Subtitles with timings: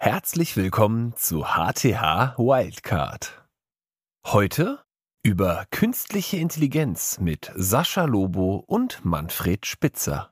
[0.00, 3.44] Herzlich willkommen zu HTH Wildcard.
[4.24, 4.84] Heute
[5.24, 10.30] über künstliche Intelligenz mit Sascha Lobo und Manfred Spitzer.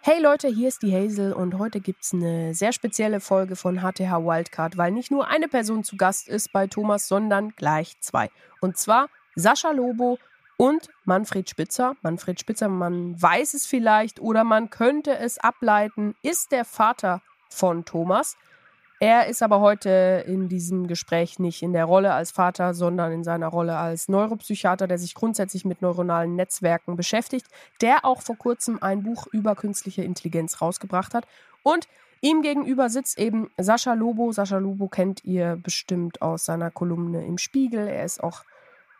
[0.00, 3.80] Hey Leute, hier ist die Hazel und heute gibt es eine sehr spezielle Folge von
[3.80, 8.30] HTH Wildcard, weil nicht nur eine Person zu Gast ist bei Thomas, sondern gleich zwei.
[8.62, 10.18] Und zwar Sascha Lobo
[10.56, 11.96] und Manfred Spitzer.
[12.00, 17.20] Manfred Spitzer, man weiß es vielleicht oder man könnte es ableiten, ist der Vater
[17.54, 18.36] von Thomas.
[19.00, 23.24] Er ist aber heute in diesem Gespräch nicht in der Rolle als Vater, sondern in
[23.24, 27.46] seiner Rolle als Neuropsychiater, der sich grundsätzlich mit neuronalen Netzwerken beschäftigt,
[27.80, 31.26] der auch vor kurzem ein Buch über künstliche Intelligenz rausgebracht hat.
[31.62, 31.88] Und
[32.20, 34.32] ihm gegenüber sitzt eben Sascha Lobo.
[34.32, 37.88] Sascha Lobo kennt ihr bestimmt aus seiner Kolumne im Spiegel.
[37.88, 38.44] Er ist auch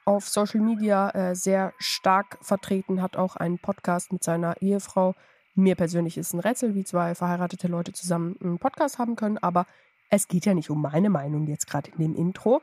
[0.05, 5.14] auf Social Media äh, sehr stark vertreten, hat auch einen Podcast mit seiner Ehefrau
[5.54, 9.66] mir persönlich ist ein Rätsel, wie zwei verheiratete Leute zusammen einen Podcast haben können, aber
[10.10, 12.62] es geht ja nicht um meine Meinung jetzt gerade in dem Intro.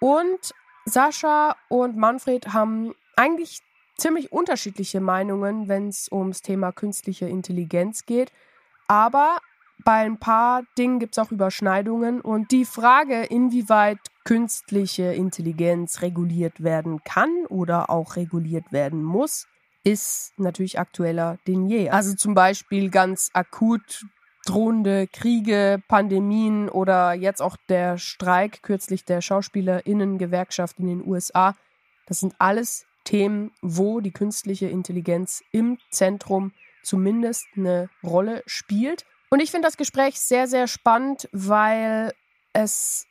[0.00, 0.54] Und
[0.86, 3.60] Sascha und Manfred haben eigentlich
[3.96, 8.32] ziemlich unterschiedliche Meinungen, wenn es ums Thema künstliche Intelligenz geht.
[8.86, 9.38] Aber
[9.84, 12.20] bei ein paar Dingen gibt es auch Überschneidungen.
[12.20, 19.46] Und die Frage, inwieweit künstliche Intelligenz reguliert werden kann oder auch reguliert werden muss,
[19.84, 21.90] ist natürlich aktueller denn je.
[21.90, 24.04] Also zum Beispiel ganz akut
[24.46, 31.54] drohende Kriege, Pandemien oder jetzt auch der Streik kürzlich der Schauspielerinnengewerkschaft in den USA.
[32.06, 39.04] Das sind alles Themen, wo die künstliche Intelligenz im Zentrum zumindest eine Rolle spielt.
[39.30, 42.12] Und ich finde das Gespräch sehr, sehr spannend, weil
[42.52, 43.06] es,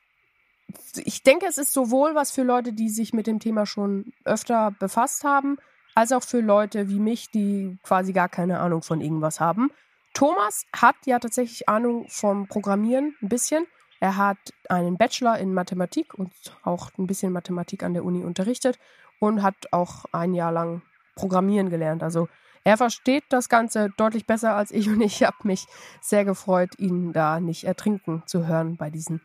[0.95, 4.71] ich denke, es ist sowohl was für Leute, die sich mit dem Thema schon öfter
[4.79, 5.57] befasst haben,
[5.95, 9.71] als auch für Leute wie mich, die quasi gar keine Ahnung von irgendwas haben.
[10.13, 13.65] Thomas hat ja tatsächlich Ahnung vom Programmieren ein bisschen.
[13.99, 14.37] Er hat
[14.69, 16.31] einen Bachelor in Mathematik und
[16.63, 18.77] auch ein bisschen Mathematik an der Uni unterrichtet
[19.19, 20.81] und hat auch ein Jahr lang
[21.15, 22.03] Programmieren gelernt.
[22.03, 22.27] Also
[22.63, 25.65] er versteht das Ganze deutlich besser als ich und ich habe mich
[26.01, 29.21] sehr gefreut, ihn da nicht ertrinken zu hören bei diesen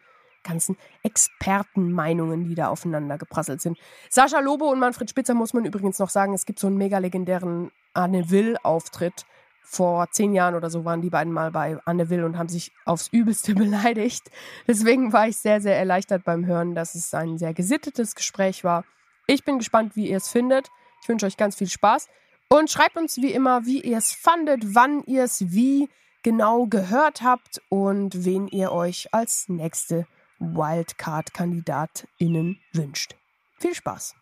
[0.48, 3.78] ganzen Expertenmeinungen, die da aufeinander geprasselt sind.
[4.08, 6.98] Sascha Lobo und Manfred Spitzer muss man übrigens noch sagen, es gibt so einen mega
[6.98, 9.26] legendären Anne Will-Auftritt.
[9.70, 12.72] Vor zehn Jahren oder so waren die beiden mal bei Anne Will und haben sich
[12.86, 14.30] aufs Übelste beleidigt.
[14.66, 18.84] Deswegen war ich sehr, sehr erleichtert beim Hören, dass es ein sehr gesittetes Gespräch war.
[19.26, 20.68] Ich bin gespannt, wie ihr es findet.
[21.02, 22.08] Ich wünsche euch ganz viel Spaß.
[22.48, 25.90] Und schreibt uns wie immer, wie ihr es fandet, wann ihr es wie
[26.22, 30.06] genau gehört habt und wen ihr euch als nächste
[30.40, 33.14] Wildcard-KandidatInnen wünscht.
[33.58, 34.14] Viel Spaß!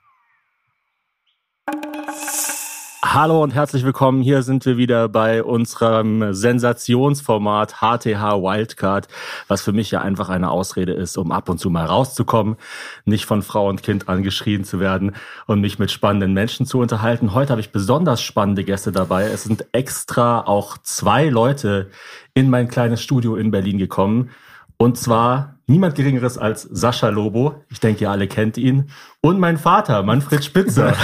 [3.02, 4.20] Hallo und herzlich willkommen.
[4.20, 9.08] Hier sind wir wieder bei unserem Sensationsformat HTH Wildcard,
[9.48, 12.56] was für mich ja einfach eine Ausrede ist, um ab und zu mal rauszukommen,
[13.04, 15.16] nicht von Frau und Kind angeschrien zu werden
[15.46, 17.32] und mich mit spannenden Menschen zu unterhalten.
[17.32, 19.24] Heute habe ich besonders spannende Gäste dabei.
[19.24, 21.90] Es sind extra auch zwei Leute
[22.34, 24.30] in mein kleines Studio in Berlin gekommen.
[24.78, 27.62] Und zwar niemand Geringeres als Sascha Lobo.
[27.68, 28.90] Ich denke, ihr alle kennt ihn.
[29.20, 30.94] Und mein Vater, Manfred Spitzer.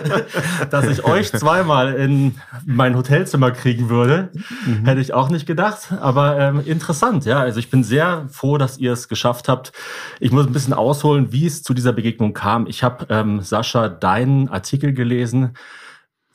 [0.70, 2.34] Dass ich euch zweimal in
[2.66, 4.30] mein Hotelzimmer kriegen würde,
[4.66, 4.84] mhm.
[4.84, 5.92] hätte ich auch nicht gedacht.
[6.00, 7.40] Aber ähm, interessant, ja.
[7.40, 9.72] Also ich bin sehr froh, dass ihr es geschafft habt.
[10.20, 12.66] Ich muss ein bisschen ausholen, wie es zu dieser Begegnung kam.
[12.66, 15.54] Ich habe, ähm, Sascha, deinen Artikel gelesen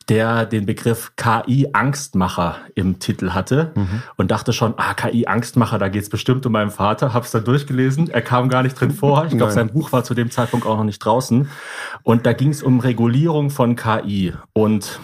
[0.10, 4.02] der den Begriff KI-Angstmacher im Titel hatte mhm.
[4.18, 7.14] und dachte schon, ah, KI-Angstmacher, da geht's bestimmt um meinen Vater.
[7.14, 8.10] Hab's dann durchgelesen.
[8.10, 9.26] Er kam gar nicht drin vor.
[9.26, 11.50] Ich glaube, sein Buch war zu dem Zeitpunkt auch noch nicht draußen.
[12.04, 14.34] Und da ging's um Regulierung von KI.
[14.54, 15.00] Und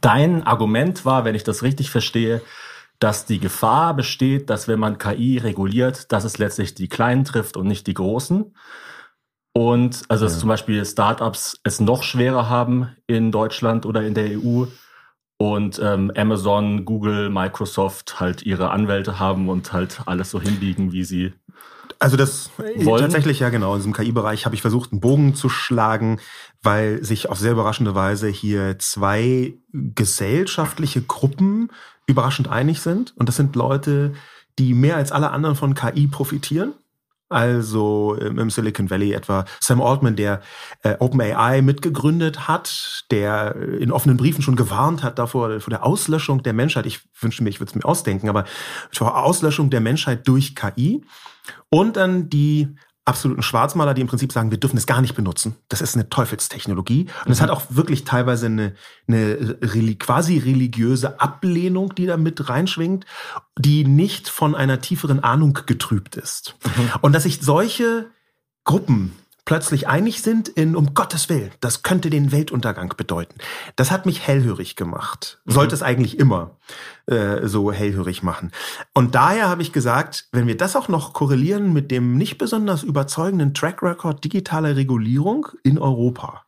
[0.00, 2.42] dein Argument war, wenn ich das richtig verstehe,
[2.98, 7.56] dass die Gefahr besteht, dass wenn man KI reguliert, dass es letztlich die Kleinen trifft
[7.56, 8.54] und nicht die Großen.
[9.56, 10.40] Und also, dass ja.
[10.40, 14.64] zum Beispiel Startups es noch schwerer haben in Deutschland oder in der EU
[15.36, 21.04] und ähm, Amazon, Google, Microsoft halt ihre Anwälte haben und halt alles so hinbiegen, wie
[21.04, 21.32] sie.
[22.00, 23.02] Also das äh, wollen.
[23.02, 23.74] tatsächlich ja genau.
[23.74, 26.18] In diesem KI-Bereich habe ich versucht, einen Bogen zu schlagen,
[26.62, 31.70] weil sich auf sehr überraschende Weise hier zwei gesellschaftliche Gruppen
[32.06, 33.14] überraschend einig sind.
[33.16, 34.14] Und das sind Leute,
[34.58, 36.74] die mehr als alle anderen von KI profitieren
[37.34, 40.40] also im Silicon Valley etwa Sam Altman, der
[40.82, 46.42] äh, OpenAI mitgegründet hat, der in offenen Briefen schon gewarnt hat davor, vor der Auslöschung
[46.42, 46.86] der Menschheit.
[46.86, 48.44] Ich wünsche mir, ich würde es mir ausdenken, aber
[48.92, 51.04] vor Auslöschung der Menschheit durch KI.
[51.68, 52.74] Und dann die
[53.04, 55.56] absoluten Schwarzmaler, die im Prinzip sagen, wir dürfen es gar nicht benutzen.
[55.68, 57.06] Das ist eine Teufelstechnologie.
[57.24, 57.44] Und es mhm.
[57.44, 58.74] hat auch wirklich teilweise eine,
[59.06, 63.04] eine quasi religiöse Ablehnung, die da mit reinschwingt,
[63.58, 66.56] die nicht von einer tieferen Ahnung getrübt ist.
[66.64, 66.90] Mhm.
[67.02, 68.06] Und dass sich solche
[68.64, 69.12] Gruppen
[69.44, 73.34] plötzlich einig sind in um Gottes Willen, das könnte den Weltuntergang bedeuten.
[73.76, 75.40] Das hat mich hellhörig gemacht.
[75.44, 75.52] Mhm.
[75.52, 76.56] Sollte es eigentlich immer
[77.06, 78.52] äh, so hellhörig machen.
[78.94, 82.82] Und daher habe ich gesagt, wenn wir das auch noch korrelieren mit dem nicht besonders
[82.82, 86.44] überzeugenden Track Record digitaler Regulierung in Europa,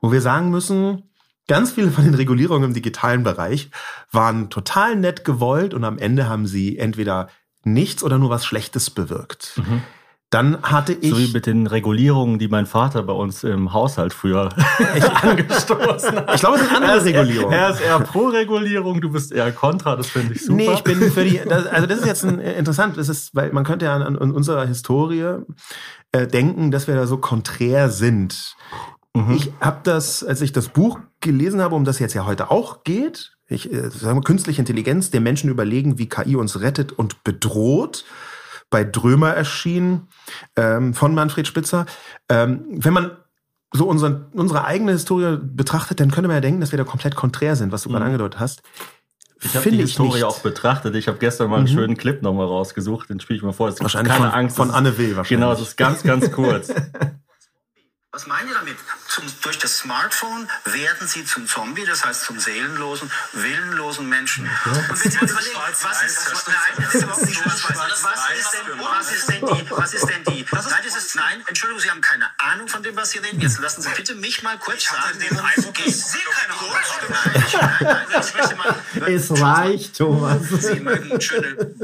[0.00, 1.04] wo wir sagen müssen,
[1.48, 3.70] Ganz viele von den Regulierungen im digitalen Bereich
[4.12, 7.28] waren total nett gewollt und am Ende haben sie entweder
[7.64, 9.54] nichts oder nur was Schlechtes bewirkt.
[9.56, 9.82] Mhm.
[10.30, 11.10] Dann hatte ich.
[11.10, 14.48] So wie mit den Regulierungen, die mein Vater bei uns im Haushalt früher
[15.22, 16.34] angestoßen hat.
[16.34, 17.52] Ich glaube, es sind andere Regulierungen.
[17.52, 20.54] Er ist eher pro Regulierung, du bist eher kontra, das finde ich super.
[20.54, 21.40] Nee, ich bin für die.
[21.44, 24.16] Das, also, das ist jetzt ein, äh, interessant, das ist, weil man könnte ja an,
[24.16, 25.42] an unserer Historie
[26.12, 28.54] äh, denken, dass wir da so konträr sind.
[29.14, 29.32] Mhm.
[29.32, 32.84] Ich habe das, als ich das Buch gelesen habe, um das jetzt ja heute auch
[32.84, 37.24] geht, ich äh, sagen wir, künstliche Intelligenz, den Menschen überlegen, wie KI uns rettet und
[37.24, 38.04] bedroht
[38.70, 40.08] bei Drömer erschienen
[40.56, 41.86] ähm, von Manfred Spitzer.
[42.28, 43.10] Ähm, wenn man
[43.72, 47.14] so unseren, unsere eigene Historie betrachtet, dann könnte man ja denken, dass wir da komplett
[47.14, 47.94] konträr sind, was du mhm.
[47.94, 48.62] gerade angedeutet hast.
[49.42, 50.94] Ich habe die Historie ich auch betrachtet.
[50.96, 51.68] Ich habe gestern mal einen mhm.
[51.68, 53.68] schönen Clip nochmal rausgesucht, den spiele ich mal vor.
[53.80, 54.56] wahrscheinlich keine von, Angst.
[54.56, 55.28] Von Anne Will wahrscheinlich.
[55.28, 56.68] Genau, es ist ganz, ganz kurz.
[58.12, 58.76] Was meinen Sie damit?
[59.20, 64.48] Zum, durch das Smartphone werden Sie zum Zombie, das heißt zum seelenlosen, willenlosen Menschen.
[64.64, 67.54] Und wenn Sie mal überlegen, was ist, was, nein, das ist überhaupt nicht was,
[68.38, 71.82] ist denn, was ist denn die, was ist denn die, nein, das ist, nein, Entschuldigung,
[71.82, 73.40] Sie haben keine Ahnung von dem, was Sie reden.
[73.40, 75.94] Jetzt lassen Sie bitte mich mal kurz sagen, worum es geht.
[75.94, 76.70] Sie keine Ahnung.
[77.10, 78.74] Nein, nein, nein, ich möchte mal.
[79.06, 80.42] Es reicht, Thomas.
[80.48, 81.74] Sie mögen schöne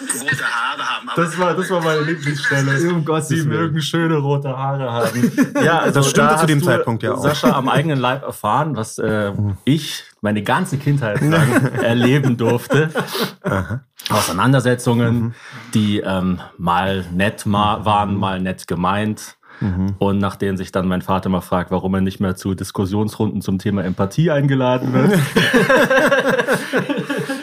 [0.00, 1.10] rote Haare haben.
[1.16, 2.92] das war, das war meine Lieblingsstelle.
[2.92, 5.32] Um Gott, Sie mögen schöne rote Haare haben.
[5.62, 7.22] Ja, also das stimmte da zu dem Zeitpunkt ja auch.
[7.22, 9.32] Sascha am eigenen Leib erfahren, was äh,
[9.64, 12.90] ich meine ganze Kindheit lang erleben durfte.
[13.42, 13.80] Aha.
[14.10, 15.34] Auseinandersetzungen, mhm.
[15.74, 19.36] die ähm, mal nett ma waren, mal nett gemeint.
[19.60, 19.94] Mhm.
[19.98, 23.40] Und nach denen sich dann mein Vater mal fragt, warum er nicht mehr zu Diskussionsrunden
[23.40, 25.18] zum Thema Empathie eingeladen wird.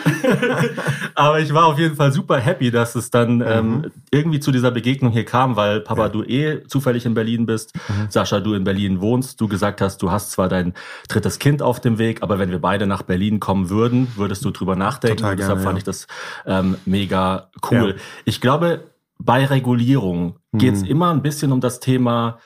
[1.16, 3.46] Aber ich war auf jeden Fall super happy, dass es dann mhm.
[3.48, 6.10] ähm, irgendwie zu dieser Begegnung hier kam, weil Papa, ja.
[6.10, 8.10] du eh zufällig in Berlin bist, mhm.
[8.10, 10.74] Sascha, du in Berlin wohnst, du gesagt hast, du hast zwar dein
[11.08, 14.52] drittes Kind auf dem Weg, aber wenn wir beide nach Berlin kommen würden, würdest du
[14.52, 15.18] drüber nachdenken.
[15.18, 15.78] Total gerne, deshalb fand ja.
[15.80, 16.08] ich das
[16.46, 17.96] ähm, mega cool.
[17.98, 18.02] Ja.
[18.26, 18.86] Ich glaube,
[19.20, 20.88] bei Regulierung geht es mhm.
[20.88, 22.40] immer ein bisschen um das Thema,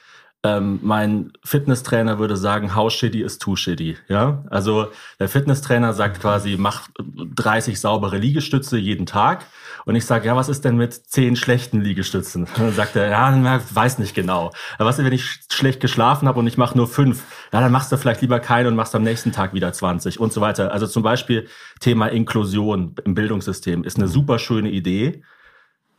[0.48, 3.98] ähm, mein Fitnesstrainer würde sagen, how shitty is too shitty.
[4.08, 4.88] Ja, also
[5.20, 9.46] der Fitnesstrainer sagt quasi, mach 30 saubere Liegestütze jeden Tag.
[9.86, 12.44] Und ich sage, ja, was ist denn mit 10 schlechten Liegestützen?
[12.44, 14.52] Und dann sagt er, ja, weiß nicht genau.
[14.78, 17.24] Aber was ist, wenn ich schlecht geschlafen habe und ich mache nur fünf?
[17.52, 20.32] Ja, dann machst du vielleicht lieber keinen und machst am nächsten Tag wieder 20 und
[20.32, 20.72] so weiter.
[20.72, 21.48] Also zum Beispiel
[21.80, 25.24] Thema Inklusion im Bildungssystem ist eine super schöne Idee.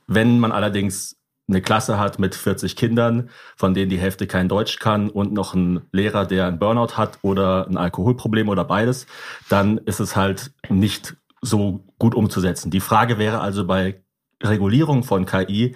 [0.07, 1.18] Wenn man allerdings
[1.49, 5.55] eine Klasse hat mit 40 Kindern, von denen die Hälfte kein Deutsch kann und noch
[5.55, 9.07] ein Lehrer, der ein Burnout hat oder ein Alkoholproblem oder beides,
[9.49, 12.71] dann ist es halt nicht so gut umzusetzen.
[12.71, 14.03] Die Frage wäre also bei
[14.43, 15.75] Regulierung von KI,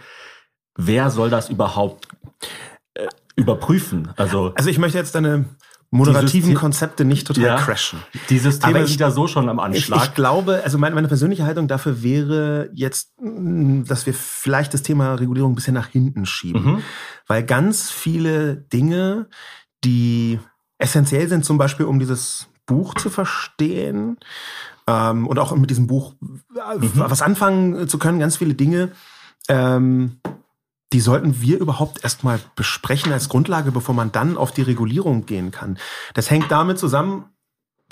[0.76, 2.08] wer soll das überhaupt
[2.94, 4.12] äh, überprüfen?
[4.16, 5.46] Also, also ich möchte jetzt eine
[5.92, 8.00] moderativen Konzepte nicht total ja, crashen.
[8.30, 10.00] Die Systeme ich, sind ja so schon am Anschlag.
[10.00, 14.72] Ich, ich glaube, also meine, meine, persönliche Haltung dafür wäre jetzt, mm, dass wir vielleicht
[14.72, 16.64] das Thema Regulierung ein bisschen nach hinten schieben.
[16.64, 16.82] Mhm.
[17.26, 19.28] Weil ganz viele Dinge,
[19.84, 20.40] die
[20.78, 24.16] essentiell sind, zum Beispiel um dieses Buch zu verstehen
[24.86, 26.92] ähm, und auch mit diesem Buch äh, mhm.
[26.94, 28.92] was anfangen zu können, ganz viele Dinge,
[29.48, 30.20] ähm,
[30.92, 35.50] die sollten wir überhaupt erstmal besprechen als Grundlage, bevor man dann auf die Regulierung gehen
[35.50, 35.78] kann.
[36.14, 37.24] Das hängt damit zusammen,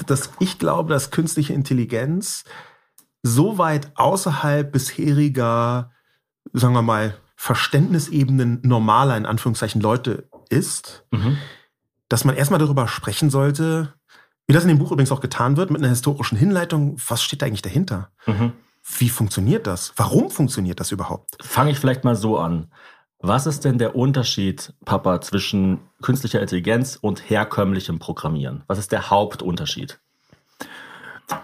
[0.07, 2.45] dass ich glaube, dass künstliche Intelligenz
[3.23, 5.93] so weit außerhalb bisheriger,
[6.53, 11.39] sagen wir mal, Verständnisebenen normaler, in Anführungszeichen, Leute ist, mhm.
[12.09, 13.95] dass man erstmal darüber sprechen sollte,
[14.47, 17.41] wie das in dem Buch übrigens auch getan wird, mit einer historischen Hinleitung, was steht
[17.41, 18.11] da eigentlich dahinter?
[18.27, 18.53] Mhm.
[18.83, 19.93] Wie funktioniert das?
[19.97, 21.37] Warum funktioniert das überhaupt?
[21.43, 22.73] Fange ich vielleicht mal so an.
[23.19, 28.65] Was ist denn der Unterschied, Papa, zwischen künstlicher Intelligenz und herkömmlichem Programmieren?
[28.67, 30.01] Was ist der Hauptunterschied?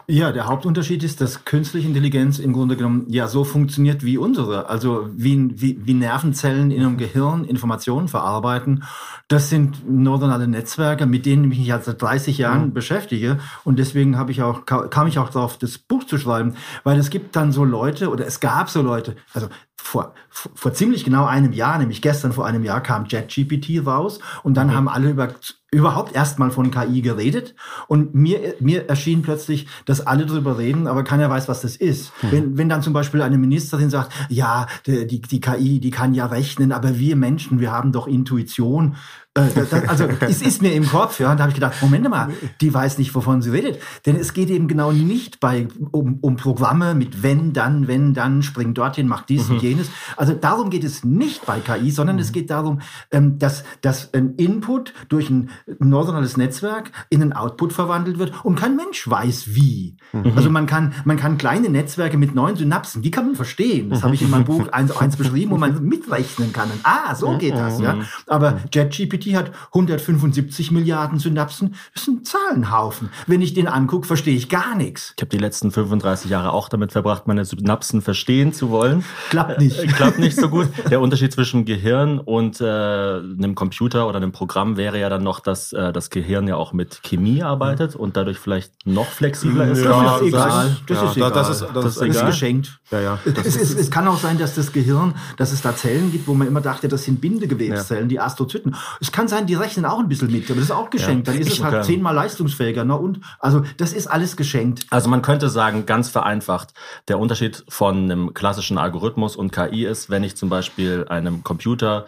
[0.08, 4.68] Ja, der Hauptunterschied ist, dass künstliche Intelligenz im Grunde genommen ja so funktioniert wie unsere.
[4.68, 8.84] Also wie, wie, wie Nervenzellen in einem Gehirn Informationen verarbeiten.
[9.28, 12.72] Das sind neuronale Netzwerke, mit denen ich mich ja seit 30 Jahren mhm.
[12.72, 13.38] beschäftige.
[13.64, 16.54] Und deswegen habe ich auch, kam ich auch darauf, das Buch zu schreiben.
[16.84, 19.48] Weil es gibt dann so Leute, oder es gab so Leute, also
[19.86, 24.56] vor, vor, ziemlich genau einem Jahr, nämlich gestern vor einem Jahr, kam JetGPT raus und
[24.56, 24.74] dann mhm.
[24.74, 25.28] haben alle über
[25.72, 27.54] überhaupt erstmal von KI geredet
[27.86, 32.12] und mir, mir erschien plötzlich, dass alle darüber reden, aber keiner weiß, was das ist.
[32.22, 32.32] Mhm.
[32.32, 36.14] Wenn, wenn dann zum Beispiel eine Ministerin sagt, ja, die, die, die KI, die kann
[36.14, 38.96] ja rechnen, aber wir Menschen, wir haben doch Intuition.
[39.36, 42.28] Äh, also es ist mir im Kopf, ja, und da habe ich gedacht, Moment mal,
[42.60, 43.78] die weiß nicht, wovon sie redet.
[44.06, 48.42] Denn es geht eben genau nicht bei um, um Programme mit wenn, dann, wenn, dann,
[48.42, 49.54] spring dorthin, mach dies mhm.
[49.54, 49.90] und jenes.
[50.16, 52.22] Also darum geht es nicht bei KI, sondern mhm.
[52.22, 57.72] es geht darum, ähm, dass, dass ein Input durch ein neuronales Netzwerk in ein Output
[57.72, 59.96] verwandelt wird und kein Mensch weiß wie.
[60.12, 60.32] Mhm.
[60.34, 63.90] Also man kann, man kann kleine Netzwerke mit neuen Synapsen, die kann man verstehen.
[63.90, 66.70] Das habe ich in meinem Buch 1.1 beschrieben, wo man mitrechnen kann.
[66.82, 67.98] ah, so geht das, ja.
[68.26, 71.74] Aber JetGPT hat 175 Milliarden Synapsen.
[71.94, 73.10] Das ist ein Zahlenhaufen.
[73.26, 75.14] Wenn ich den angucke, verstehe ich gar nichts.
[75.16, 79.04] Ich habe die letzten 35 Jahre auch damit verbracht, meine Synapsen verstehen zu wollen.
[79.30, 79.78] Klappt nicht.
[79.78, 80.68] Äh, klappt nicht so gut.
[80.90, 85.40] Der Unterschied zwischen Gehirn und äh, einem Computer oder einem Programm wäre ja dann noch,
[85.40, 89.84] dass äh, das Gehirn ja auch mit Chemie arbeitet und dadurch vielleicht noch flexibler ist.
[89.84, 90.76] Ja, das ist egal.
[90.86, 91.30] Das ist egal.
[91.32, 92.80] Das ist, das das ist, ist geschenkt.
[92.90, 93.18] Ja, ja.
[93.24, 96.34] Es, es, es, kann auch sein, dass das Gehirn, dass es da Zellen gibt, wo
[96.34, 98.08] man immer dachte, das sind Bindegewebszellen, ja.
[98.08, 98.76] die Astrozyten.
[99.00, 101.26] Es kann sein, die rechnen auch ein bisschen mit, aber das ist auch geschenkt.
[101.26, 102.84] Ja, Dann ist es halt zehnmal leistungsfähiger.
[102.84, 102.98] Ne?
[102.98, 104.84] Und also das ist alles geschenkt.
[104.90, 106.74] Also man könnte sagen, ganz vereinfacht,
[107.08, 112.04] der Unterschied von einem klassischen Algorithmus und KI ist, wenn ich zum Beispiel einem Computer,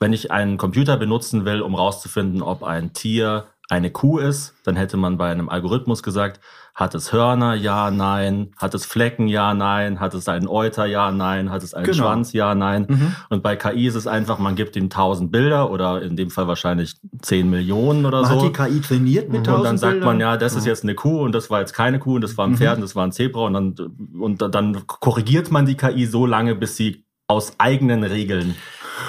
[0.00, 4.76] wenn ich einen Computer benutzen will, um rauszufinden, ob ein Tier eine Kuh ist, dann
[4.76, 6.40] hätte man bei einem Algorithmus gesagt,
[6.78, 7.54] hat es Hörner?
[7.54, 8.52] Ja, nein.
[8.56, 9.26] Hat es Flecken?
[9.26, 9.98] Ja, nein.
[9.98, 10.86] Hat es einen Euter?
[10.86, 11.50] Ja, nein.
[11.50, 11.96] Hat es einen genau.
[11.96, 12.32] Schwanz?
[12.32, 12.86] Ja, nein.
[12.88, 13.16] Mhm.
[13.30, 16.46] Und bei KI ist es einfach, man gibt ihm tausend Bilder oder in dem Fall
[16.46, 18.36] wahrscheinlich zehn Millionen oder man so.
[18.36, 20.08] Hat die KI trainiert mit tausend Und dann sagt Bildern?
[20.08, 22.38] man, ja, das ist jetzt eine Kuh und das war jetzt keine Kuh und das
[22.38, 22.58] war ein mhm.
[22.58, 23.74] Pferd und das war ein Zebra und dann,
[24.16, 28.54] und dann korrigiert man die KI so lange, bis sie aus eigenen Regeln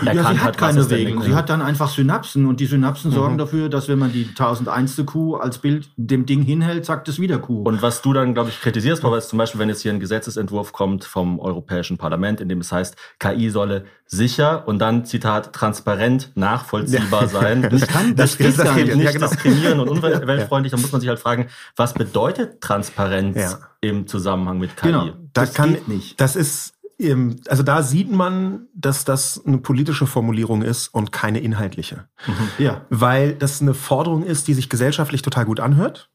[0.04, 1.22] ja, sie hat, hat keine Regeln.
[1.22, 3.16] Sie hat dann einfach Synapsen und die Synapsen mhm.
[3.16, 5.04] sorgen dafür, dass wenn man die 1001.
[5.06, 7.64] Kuh als Bild dem Ding hinhält, sagt es wieder Kuh.
[7.64, 10.00] Und was du dann, glaube ich, kritisierst, Papa, ist zum Beispiel, wenn jetzt hier ein
[10.00, 15.54] Gesetzesentwurf kommt vom Europäischen Parlament, in dem es heißt, KI solle sicher und dann, Zitat,
[15.54, 17.68] transparent nachvollziehbar sein.
[17.70, 19.28] Das kann, das, das, das, das nicht ja, genau.
[19.28, 20.72] diskriminieren und umweltfreundlich.
[20.72, 23.60] Da muss man sich halt fragen, was bedeutet Transparenz ja.
[23.82, 24.88] im Zusammenhang mit KI?
[24.88, 26.20] Genau, das, das kann nicht.
[26.20, 26.74] Das ist
[27.48, 32.08] also da sieht man, dass das eine politische Formulierung ist und keine inhaltliche.
[32.28, 32.64] Mhm.
[32.64, 32.86] Ja.
[32.90, 36.10] Weil das eine Forderung ist, die sich gesellschaftlich total gut anhört.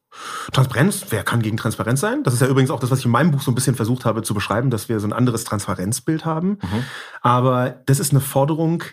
[0.52, 2.22] Transparenz, wer kann gegen Transparenz sein?
[2.22, 4.04] Das ist ja übrigens auch das, was ich in meinem Buch so ein bisschen versucht
[4.04, 6.58] habe zu beschreiben, dass wir so ein anderes Transparenzbild haben.
[6.62, 6.84] Mhm.
[7.22, 8.84] Aber das ist eine Forderung,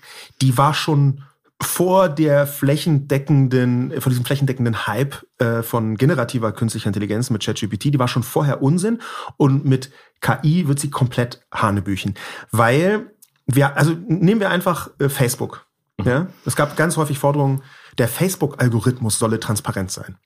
[0.41, 1.23] die war schon
[1.63, 7.99] vor der flächendeckenden, vor diesem flächendeckenden Hype äh, von generativer künstlicher Intelligenz mit ChatGPT, die
[7.99, 8.99] war schon vorher Unsinn
[9.37, 9.91] und mit
[10.21, 12.15] KI wird sie komplett Hanebüchen,
[12.51, 13.11] weil
[13.45, 15.65] wir, also nehmen wir einfach äh, Facebook.
[15.97, 16.07] Mhm.
[16.07, 17.61] Ja, es gab ganz häufig Forderungen,
[17.97, 20.17] der Facebook-Algorithmus solle transparent sein.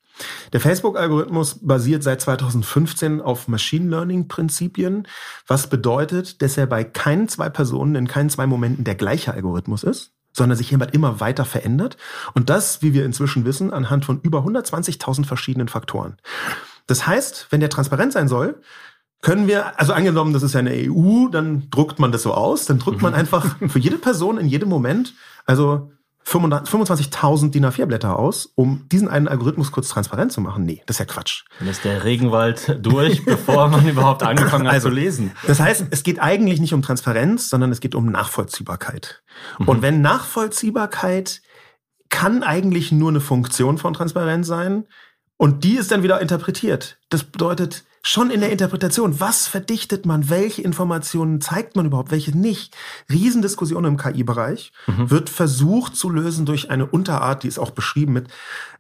[0.54, 5.08] Der Facebook-Algorithmus basiert seit 2015 auf Machine Learning-Prinzipien,
[5.48, 9.84] was bedeutet, dass er bei keinen zwei Personen in keinen zwei Momenten der gleiche Algorithmus
[9.84, 11.98] ist sondern sich jemand immer weiter verändert.
[12.34, 16.18] Und das, wie wir inzwischen wissen, anhand von über 120.000 verschiedenen Faktoren.
[16.88, 18.62] Das heißt, wenn der transparent sein soll,
[19.22, 22.66] können wir, also angenommen, das ist ja eine EU, dann druckt man das so aus,
[22.66, 23.20] dann druckt man mhm.
[23.20, 25.14] einfach für jede Person in jedem Moment,
[25.46, 25.92] also
[26.26, 30.66] 25.000 DIN A4-Blätter aus, um diesen einen Algorithmus kurz transparent zu machen?
[30.66, 31.44] Nee, das ist ja Quatsch.
[31.60, 35.32] Dann ist der Regenwald durch, bevor man überhaupt angefangen hat also, zu lesen.
[35.46, 39.22] Das heißt, es geht eigentlich nicht um Transparenz, sondern es geht um Nachvollziehbarkeit.
[39.60, 39.68] Mhm.
[39.68, 41.42] Und wenn Nachvollziehbarkeit
[42.10, 44.86] kann eigentlich nur eine Funktion von Transparenz sein
[45.38, 46.98] und die ist dann wieder interpretiert.
[47.10, 52.38] Das bedeutet, schon in der Interpretation, was verdichtet man, welche Informationen zeigt man überhaupt, welche
[52.38, 52.78] nicht.
[53.12, 55.10] Riesendiskussion im KI-Bereich mhm.
[55.10, 58.28] wird versucht zu lösen durch eine Unterart, die ist auch beschrieben mit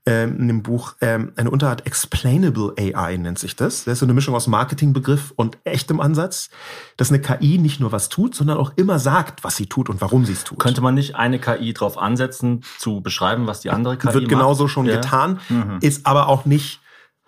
[0.05, 3.86] ähm, in dem Buch, ähm, eine Unterart Explainable AI nennt sich das.
[3.86, 6.51] Das ist so eine Mischung aus Marketingbegriff und echtem Ansatz,
[6.96, 10.01] dass eine KI nicht nur was tut, sondern auch immer sagt, was sie tut und
[10.01, 10.60] warum sie es tut.
[10.60, 14.15] Könnte man nicht eine KI darauf ansetzen, zu beschreiben, was die andere KI macht?
[14.15, 14.98] Wird genauso schon ja.
[14.98, 15.79] getan, mhm.
[15.82, 16.82] ist aber auch nicht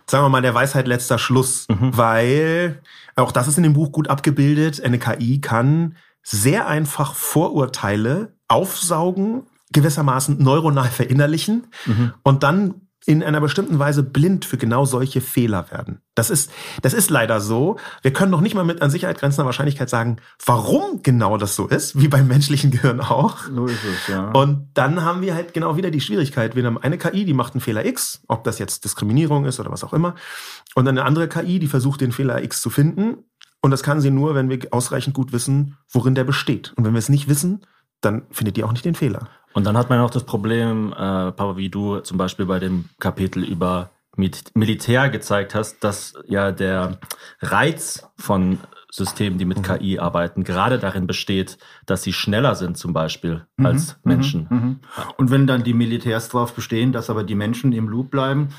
[0.09, 1.95] sagen wir mal, der Weisheit letzter Schluss, mhm.
[1.97, 2.81] weil
[3.15, 4.81] auch das ist in dem Buch gut abgebildet.
[4.81, 12.13] Eine KI kann sehr einfach Vorurteile aufsaugen, gewissermaßen neuronal verinnerlichen mhm.
[12.23, 16.01] und dann in einer bestimmten Weise blind für genau solche Fehler werden.
[16.13, 17.77] Das ist, das ist leider so.
[18.01, 21.67] Wir können noch nicht mal mit an Sicherheit grenzender Wahrscheinlichkeit sagen, warum genau das so
[21.67, 23.37] ist, wie beim menschlichen Gehirn auch.
[23.45, 24.31] So ist es, ja.
[24.31, 26.57] Und dann haben wir halt genau wieder die Schwierigkeit.
[26.57, 29.71] Wir haben eine KI, die macht einen Fehler X, ob das jetzt Diskriminierung ist oder
[29.71, 30.15] was auch immer.
[30.75, 33.23] Und dann eine andere KI, die versucht, den Fehler X zu finden.
[33.61, 36.73] Und das kann sie nur, wenn wir ausreichend gut wissen, worin der besteht.
[36.75, 37.65] Und wenn wir es nicht wissen,
[38.01, 39.29] dann findet ihr auch nicht den Fehler.
[39.57, 40.95] Und dann hat man auch das Problem, äh,
[41.31, 46.99] Papa, wie du zum Beispiel bei dem Kapitel über Militär gezeigt hast, dass ja der
[47.41, 48.59] Reiz von
[48.91, 49.63] Systemen, die mit mhm.
[49.63, 53.65] KI arbeiten, gerade darin besteht, dass sie schneller sind zum Beispiel mhm.
[53.65, 54.11] als mhm.
[54.11, 54.47] Menschen.
[54.47, 54.79] Mhm.
[55.17, 58.49] Und wenn dann die Militärs darauf bestehen, dass aber die Menschen im Loop bleiben,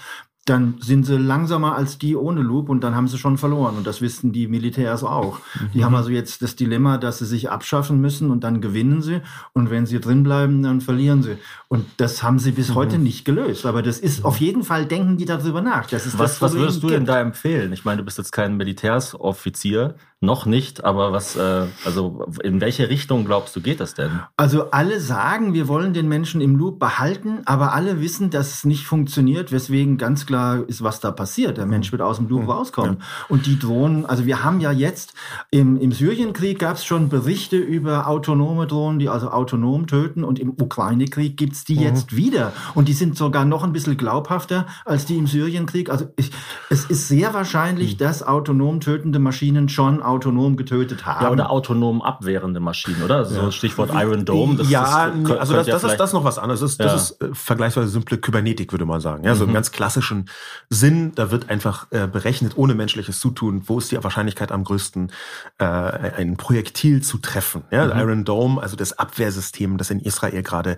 [0.44, 3.76] dann sind sie langsamer als die ohne Loop und dann haben sie schon verloren.
[3.76, 5.38] Und das wissen die Militärs auch.
[5.38, 5.70] Mhm.
[5.74, 9.20] Die haben also jetzt das Dilemma, dass sie sich abschaffen müssen und dann gewinnen sie.
[9.52, 11.36] Und wenn sie drin bleiben, dann verlieren sie.
[11.68, 12.74] Und das haben sie bis mhm.
[12.76, 13.66] heute nicht gelöst.
[13.66, 15.86] Aber das ist auf jeden Fall, denken die darüber nach.
[15.86, 17.72] Das ist was, das was würdest du denn da empfehlen?
[17.72, 19.96] Ich meine, du bist jetzt kein Militärsoffizier.
[20.20, 24.10] Noch nicht, aber was, äh, also in welche Richtung glaubst du, geht das denn?
[24.36, 28.64] Also alle sagen, wir wollen den Menschen im Loop behalten, aber alle wissen, dass es
[28.64, 31.56] nicht funktioniert, weswegen ganz klar ist, was da passiert.
[31.56, 32.50] Der Mensch wird aus dem Loop mhm.
[32.50, 32.96] rauskommen.
[32.98, 33.04] Ja.
[33.28, 35.14] Und die Drohnen, also wir haben ja jetzt
[35.52, 40.40] im, im Syrienkrieg gab es schon Berichte über autonome Drohnen, die also autonom töten und
[40.40, 41.82] im Ukraine-Krieg gibt's die mhm.
[41.82, 42.52] jetzt wieder.
[42.74, 45.90] Und die sind sogar noch ein bisschen glaubhafter als die im Syrienkrieg.
[45.90, 46.32] Also ich,
[46.70, 47.98] es ist sehr wahrscheinlich, mhm.
[47.98, 51.24] dass autonom tötende Maschinen schon autonom getötet haben.
[51.24, 53.24] Ja, oder autonom abwehrende Maschinen, oder?
[53.24, 53.52] So ja.
[53.52, 54.56] Stichwort Iron Dome.
[54.56, 56.60] Das ja, ist, also das, das, ist, das noch was anderes.
[56.60, 56.86] Das ist, ja.
[56.86, 59.24] das ist äh, vergleichsweise simple Kybernetik, würde man sagen.
[59.24, 59.50] Ja, so mhm.
[59.50, 60.28] im ganz klassischen
[60.70, 65.12] Sinn, da wird einfach äh, berechnet, ohne menschliches Zutun, wo ist die Wahrscheinlichkeit am größten,
[65.58, 67.64] äh, ein Projektil zu treffen.
[67.70, 68.00] Ja, mhm.
[68.00, 70.76] Iron Dome, also das Abwehrsystem, das in Israel gerade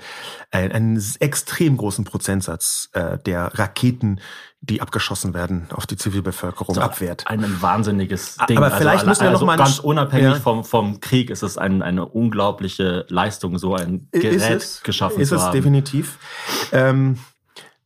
[0.50, 4.20] äh, einen extrem großen Prozentsatz äh, der Raketen
[4.62, 7.26] die abgeschossen werden, auf die Zivilbevölkerung so, abwehrt.
[7.26, 8.58] Ein wahnsinniges Ding.
[8.58, 10.40] Aber vielleicht also, müssen wir also noch mal ganz unabhängig ja.
[10.40, 15.20] vom, vom Krieg ist es ein, eine unglaubliche Leistung, so ein Gerät ist es, geschaffen
[15.20, 15.42] ist zu haben.
[15.42, 16.18] Ist es definitiv.
[16.72, 17.18] Ähm,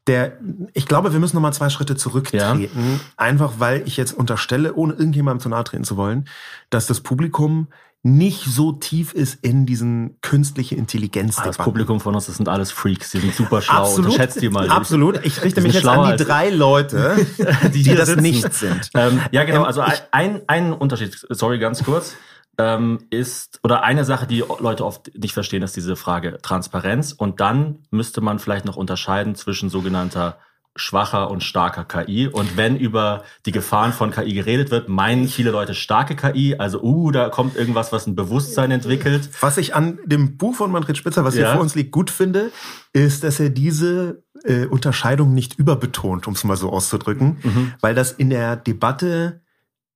[0.06, 0.38] der,
[0.74, 2.68] ich glaube, wir müssen noch mal zwei Schritte zurücktreten, ja.
[3.16, 6.28] einfach weil ich jetzt unterstelle, ohne irgendjemandem zu nahe treten zu wollen,
[6.70, 7.68] dass das Publikum
[8.06, 11.38] nicht so tief ist in diesen künstliche Intelligenz.
[11.38, 13.84] Ah, das Publikum von uns, das sind alles Freaks, die sind super schlau.
[13.84, 14.68] Absolut, Unterschätzt die mal.
[14.68, 15.24] Absolut.
[15.24, 17.16] Ich richte mich jetzt an die drei Leute,
[17.72, 18.20] die, die das sitzen.
[18.22, 18.90] nicht sind.
[18.92, 19.60] Ähm, ja, genau.
[19.60, 22.14] Ähm, also ein, ein Unterschied, sorry, ganz kurz,
[22.58, 27.12] ähm, ist, oder eine Sache, die Leute oft nicht verstehen, ist diese Frage Transparenz.
[27.12, 30.36] Und dann müsste man vielleicht noch unterscheiden zwischen sogenannter
[30.76, 32.26] schwacher und starker KI.
[32.26, 36.56] Und wenn über die Gefahren von KI geredet wird, meinen viele Leute starke KI.
[36.58, 39.30] Also, uh, da kommt irgendwas, was ein Bewusstsein entwickelt.
[39.40, 41.46] Was ich an dem Buch von Manfred Spitzer, was ja.
[41.46, 42.50] hier vor uns liegt, gut finde,
[42.92, 47.74] ist, dass er diese äh, Unterscheidung nicht überbetont, um es mal so auszudrücken, mhm.
[47.80, 49.42] weil das in der Debatte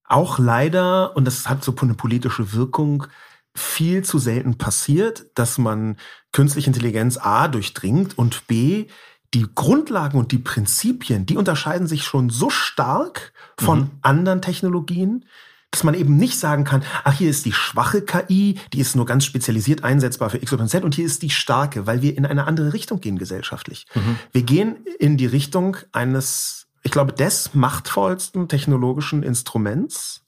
[0.05, 3.07] auch leider, und das hat so eine politische Wirkung,
[3.55, 5.97] viel zu selten passiert, dass man
[6.33, 8.87] künstliche Intelligenz A durchdringt und B
[9.35, 13.91] die Grundlagen und die Prinzipien, die unterscheiden sich schon so stark von mhm.
[14.03, 15.25] anderen Technologien,
[15.71, 19.05] dass man eben nicht sagen kann, ach, hier ist die schwache KI, die ist nur
[19.05, 22.25] ganz spezialisiert einsetzbar für X oder Z und hier ist die starke, weil wir in
[22.25, 23.87] eine andere Richtung gehen gesellschaftlich.
[23.95, 24.19] Mhm.
[24.33, 30.25] Wir gehen in die Richtung eines, ich glaube, des machtvollsten technologischen Instruments,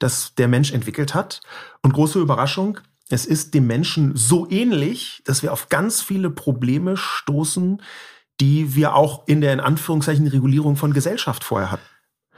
[0.00, 1.40] das der Mensch entwickelt hat.
[1.82, 6.96] Und große Überraschung, es ist dem Menschen so ähnlich, dass wir auf ganz viele Probleme
[6.96, 7.80] stoßen,
[8.40, 11.84] die wir auch in der in Anführungszeichen Regulierung von Gesellschaft vorher hatten.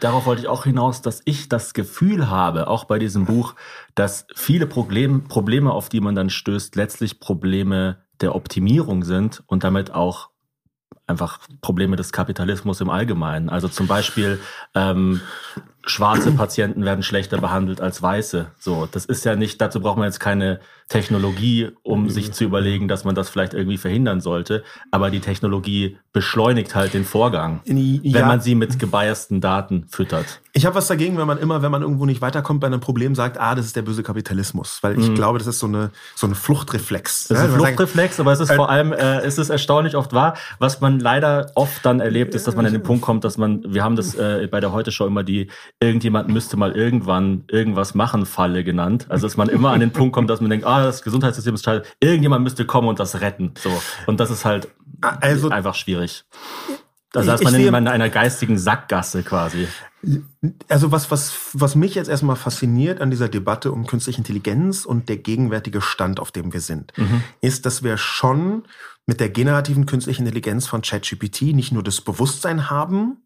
[0.01, 3.55] Darauf wollte ich auch hinaus, dass ich das Gefühl habe, auch bei diesem Buch,
[3.95, 9.63] dass viele Problem, Probleme, auf die man dann stößt, letztlich Probleme der Optimierung sind und
[9.63, 10.31] damit auch
[11.13, 13.49] einfach Probleme des Kapitalismus im Allgemeinen.
[13.49, 14.41] Also zum Beispiel
[14.75, 15.21] ähm,
[15.85, 18.47] schwarze Patienten werden schlechter behandelt als weiße.
[18.59, 22.87] So, das ist ja nicht, dazu braucht man jetzt keine Technologie, um sich zu überlegen,
[22.87, 24.63] dass man das vielleicht irgendwie verhindern sollte.
[24.91, 27.75] Aber die Technologie beschleunigt halt den Vorgang, ja.
[27.75, 30.41] wenn man sie mit gebiasten Daten füttert.
[30.53, 33.15] Ich habe was dagegen, wenn man immer, wenn man irgendwo nicht weiterkommt bei einem Problem,
[33.15, 35.15] sagt, ah, das ist der böse Kapitalismus, weil ich mhm.
[35.15, 37.29] glaube, das ist so eine so ein Fluchtreflex.
[37.29, 40.13] Das ist ein Fluchtreflex, aber es ist äh, vor allem, äh, ist es erstaunlich oft
[40.13, 40.35] wahr.
[40.59, 43.63] Was man leider oft dann erlebt, ist, dass man an den Punkt kommt, dass man,
[43.67, 45.49] wir haben das äh, bei der Heute Show immer die
[45.81, 49.07] irgendjemand müsste mal irgendwann irgendwas machen Falle genannt.
[49.09, 51.65] Also dass man immer an den Punkt kommt, dass man denkt, ah, das Gesundheitssystem ist
[51.65, 53.53] scheiße, irgendjemand müsste kommen und das retten.
[53.59, 53.71] So
[54.07, 54.69] und das ist halt
[55.21, 56.25] also, einfach schwierig.
[57.15, 59.69] Also ist man in einer geistigen Sackgasse quasi.
[60.69, 65.09] Also was, was, was mich jetzt erstmal fasziniert an dieser Debatte um künstliche Intelligenz und
[65.09, 67.23] der gegenwärtige Stand, auf dem wir sind, mhm.
[67.41, 68.65] ist, dass wir schon
[69.13, 73.19] mit der generativen künstlichen Intelligenz von ChatGPT nicht nur das Bewusstsein haben,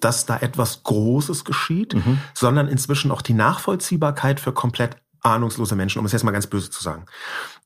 [0.00, 2.20] dass da etwas Großes geschieht, mhm.
[2.32, 6.70] sondern inzwischen auch die Nachvollziehbarkeit für komplett ahnungslose Menschen, um es jetzt mal ganz böse
[6.70, 7.06] zu sagen.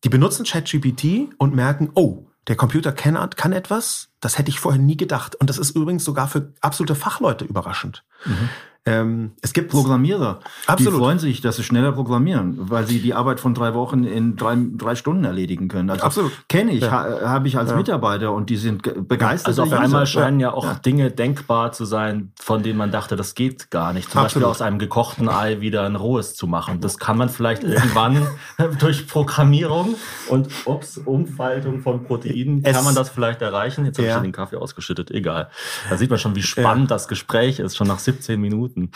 [0.05, 4.81] Die benutzen ChatGPT und merken, oh, der Computer kann, kann etwas, das hätte ich vorher
[4.81, 5.37] nie gedacht.
[5.37, 8.05] Und das ist übrigens sogar für absolute Fachleute überraschend.
[8.25, 8.49] Mhm.
[8.87, 10.95] Ähm, es gibt Programmierer, Absolut.
[10.95, 14.37] die freuen sich, dass sie schneller programmieren, weil sie die Arbeit von drei Wochen in
[14.37, 15.91] drei, drei Stunden erledigen können.
[15.91, 16.33] Also Absolut.
[16.49, 16.91] Kenne ich, ja.
[16.91, 17.77] ha, habe ich als ja.
[17.77, 19.49] Mitarbeiter und die sind begeistert.
[19.49, 20.75] Also auf einmal scheinen ja auch ja.
[20.75, 24.11] Dinge denkbar zu sein, von denen man dachte, das geht gar nicht.
[24.11, 24.45] Zum Absolut.
[24.47, 26.81] Beispiel aus einem gekochten Ei wieder ein rohes zu machen.
[26.81, 28.27] Das kann man vielleicht irgendwann
[28.79, 29.95] durch Programmierung
[30.29, 33.85] und ups, Umfaltung von Proteinen es, kann man das vielleicht erreichen.
[33.85, 35.11] Jetzt habe ich den Kaffee ausgeschüttet.
[35.11, 35.51] Egal.
[35.91, 38.70] Da sieht man schon, wie spannend das Gespräch ist, schon nach 17 Minuten.
[38.75, 38.93] Minuten.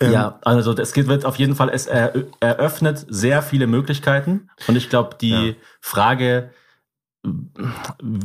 [0.00, 4.88] Ähm, ja, also es wird auf jeden Fall, es eröffnet sehr viele Möglichkeiten und ich
[4.88, 5.54] glaube, die ja.
[5.80, 6.50] Frage,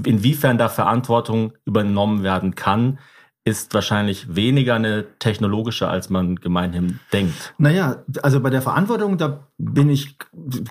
[0.05, 2.99] inwiefern da Verantwortung übernommen werden kann,
[3.45, 7.53] ist wahrscheinlich weniger eine technologische, als man gemeinhin denkt.
[7.57, 10.17] Naja, also bei der Verantwortung, da bin ich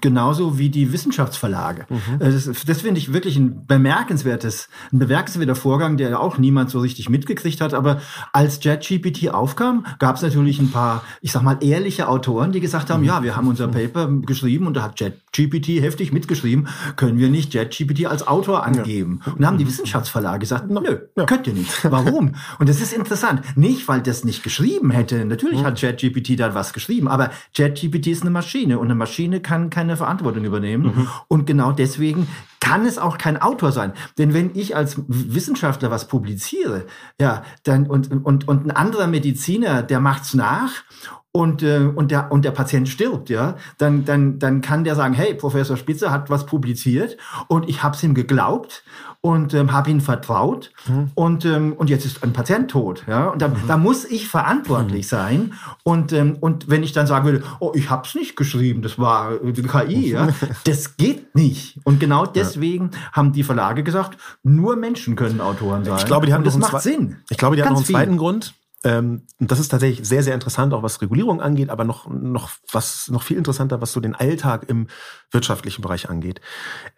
[0.01, 1.87] genauso wie die Wissenschaftsverlage.
[1.88, 2.21] Mhm.
[2.21, 6.81] Äh, das, das finde ich wirklich ein bemerkenswertes, ein bemerkenswerter Vorgang, der auch niemand so
[6.81, 7.75] richtig mitgekriegt hat.
[7.75, 8.01] Aber
[8.33, 12.90] als JetGPT aufkam, gab es natürlich ein paar, ich sag mal, ehrliche Autoren, die gesagt
[12.90, 13.07] haben, mhm.
[13.07, 17.55] ja, wir haben unser Paper geschrieben und da hat JetGPT heftig mitgeschrieben, können wir nicht
[17.55, 19.21] JetGPT als Autor angeben?
[19.25, 19.33] Ja.
[19.33, 21.25] Und dann haben die Wissenschaftsverlage gesagt, nö, ja.
[21.25, 21.73] könnt ihr nicht.
[21.90, 22.35] Warum?
[22.59, 23.42] Und das ist interessant.
[23.57, 25.25] Nicht, weil das nicht geschrieben hätte.
[25.25, 25.66] Natürlich mhm.
[25.66, 29.97] hat ChatGPT da was geschrieben, aber ChatGPT ist eine Maschine und eine Maschine kann keine
[29.97, 30.87] Verantwortung übernehmen.
[30.87, 31.09] Mhm.
[31.29, 32.27] Und genau deswegen
[32.59, 33.92] kann es auch kein Autor sein.
[34.18, 36.87] Denn wenn ich als Wissenschaftler was publiziere,
[37.21, 40.83] ja, dann und, und, und ein anderer Mediziner, der macht's nach
[41.31, 45.14] und, äh, und, der, und der Patient stirbt, ja, dann, dann, dann kann der sagen,
[45.14, 47.16] hey, Professor Spitzer hat was publiziert
[47.47, 48.83] und ich habe es ihm geglaubt
[49.23, 51.11] und ähm, habe ihm vertraut mhm.
[51.15, 53.05] und, ähm, und jetzt ist ein Patient tot.
[53.07, 53.29] Ja?
[53.29, 53.55] Und da, mhm.
[53.69, 55.09] da muss ich verantwortlich mhm.
[55.09, 55.55] sein.
[55.85, 58.99] Und, ähm, und wenn ich dann sagen würde, oh, ich habe es nicht geschrieben, das
[58.99, 60.29] war äh, die KI, ja,
[60.65, 61.79] das geht nicht.
[61.85, 63.13] Und genau deswegen ja.
[63.13, 65.99] haben die Verlage gesagt, nur Menschen können Autoren sein.
[65.99, 67.19] Ich glaube, die haben und das macht Sinn.
[67.31, 68.55] Ich glaube, die haben noch einen zweiten Grund.
[68.85, 72.51] Ähm, und das ist tatsächlich sehr, sehr interessant, auch was Regulierung angeht, aber noch, noch
[72.73, 74.89] was, noch viel interessanter, was so den Alltag im
[75.31, 76.41] wirtschaftlichen Bereich angeht.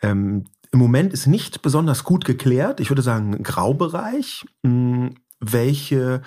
[0.00, 6.20] Ähm, Im Moment ist nicht besonders gut geklärt, ich würde sagen Graubereich, mh, welche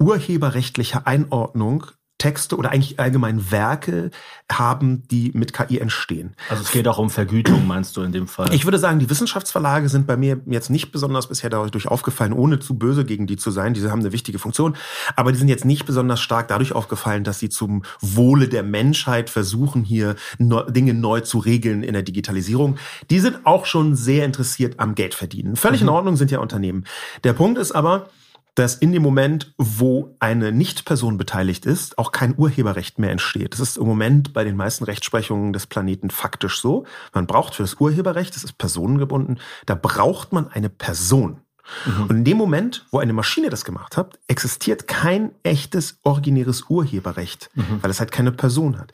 [0.00, 1.84] urheberrechtliche Einordnung
[2.22, 4.12] Texte oder eigentlich allgemein Werke
[4.50, 6.36] haben, die mit KI entstehen.
[6.48, 8.54] Also es geht auch um Vergütung, meinst du in dem Fall?
[8.54, 12.60] Ich würde sagen, die Wissenschaftsverlage sind bei mir jetzt nicht besonders bisher dadurch aufgefallen, ohne
[12.60, 13.74] zu böse gegen die zu sein.
[13.74, 14.76] Diese haben eine wichtige Funktion,
[15.16, 19.28] aber die sind jetzt nicht besonders stark dadurch aufgefallen, dass sie zum Wohle der Menschheit
[19.28, 22.76] versuchen, hier Dinge neu zu regeln in der Digitalisierung.
[23.10, 25.56] Die sind auch schon sehr interessiert am Geld verdienen.
[25.56, 25.88] Völlig mhm.
[25.88, 26.84] in Ordnung sind ja Unternehmen.
[27.24, 28.10] Der Punkt ist aber,
[28.54, 33.54] dass in dem Moment, wo eine Nicht-Person beteiligt ist, auch kein Urheberrecht mehr entsteht.
[33.54, 36.84] Das ist im Moment bei den meisten Rechtsprechungen des Planeten faktisch so.
[37.14, 41.40] Man braucht für das Urheberrecht, das ist personengebunden, da braucht man eine Person.
[41.86, 42.02] Mhm.
[42.02, 47.50] Und in dem Moment, wo eine Maschine das gemacht hat, existiert kein echtes, originäres Urheberrecht,
[47.54, 47.82] mhm.
[47.82, 48.92] weil es halt keine Person hat.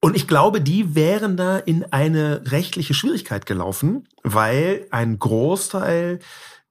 [0.00, 6.20] Und ich glaube, die wären da in eine rechtliche Schwierigkeit gelaufen, weil ein Großteil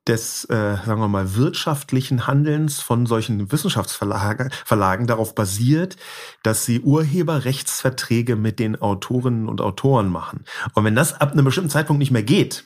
[0.08, 5.98] des, äh, sagen wir mal, wirtschaftlichen Handelns von solchen Wissenschaftsverlagen Verlagen darauf basiert,
[6.44, 10.46] dass sie Urheberrechtsverträge mit den Autorinnen und Autoren machen.
[10.74, 12.66] Und wenn das ab einem bestimmten Zeitpunkt nicht mehr geht,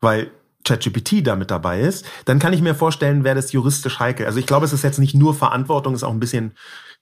[0.00, 0.30] weil
[0.64, 4.26] ChatGPT damit dabei ist, dann kann ich mir vorstellen, wäre das juristisch heikel.
[4.26, 6.52] Also ich glaube, es ist jetzt nicht nur Verantwortung, es ist auch ein bisschen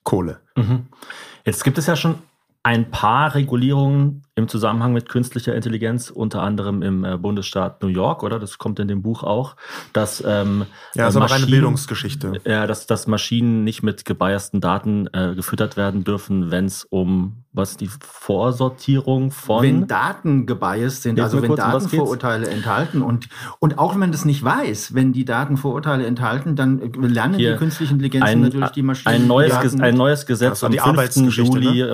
[0.03, 0.39] Kohle.
[0.55, 0.87] Mhm.
[1.43, 2.15] Jetzt gibt es ja schon
[2.67, 8.23] ein paar Regulierungen im Zusammenhang mit künstlicher Intelligenz, unter anderem im äh, Bundesstaat New York,
[8.23, 8.39] oder?
[8.39, 9.55] Das kommt in dem Buch auch,
[9.93, 12.33] dass ähm, ja, so eine Bildungsgeschichte.
[12.45, 17.45] Ja, dass, dass Maschinen nicht mit gebiasten Daten äh, gefüttert werden dürfen, wenn es um
[17.57, 23.27] was die Vorsortierung von wenn Daten gebiased sind, also wenn Daten Vorurteile enthalten und
[23.59, 27.53] und auch wenn man das nicht weiß, wenn die Daten Vorurteile enthalten, dann lernen Hier
[27.53, 29.15] die künstlichen Intelligenzen ein, natürlich die Maschinen.
[29.15, 31.35] Ein neues, ein neues Gesetz am 5.
[31.35, 31.91] Juli ne?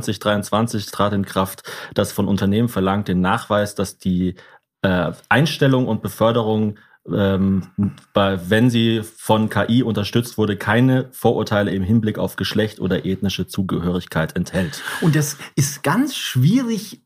[0.00, 4.36] 2023 trat in Kraft das von Unternehmen verlangt, den Nachweis, dass die
[4.82, 6.78] äh, Einstellung und Beförderung
[7.10, 7.68] ähm,
[8.12, 13.46] bei, wenn sie von KI unterstützt wurde, keine Vorurteile im Hinblick auf Geschlecht oder ethnische
[13.46, 14.82] Zugehörigkeit enthält.
[15.00, 17.02] Und das ist ganz schwierig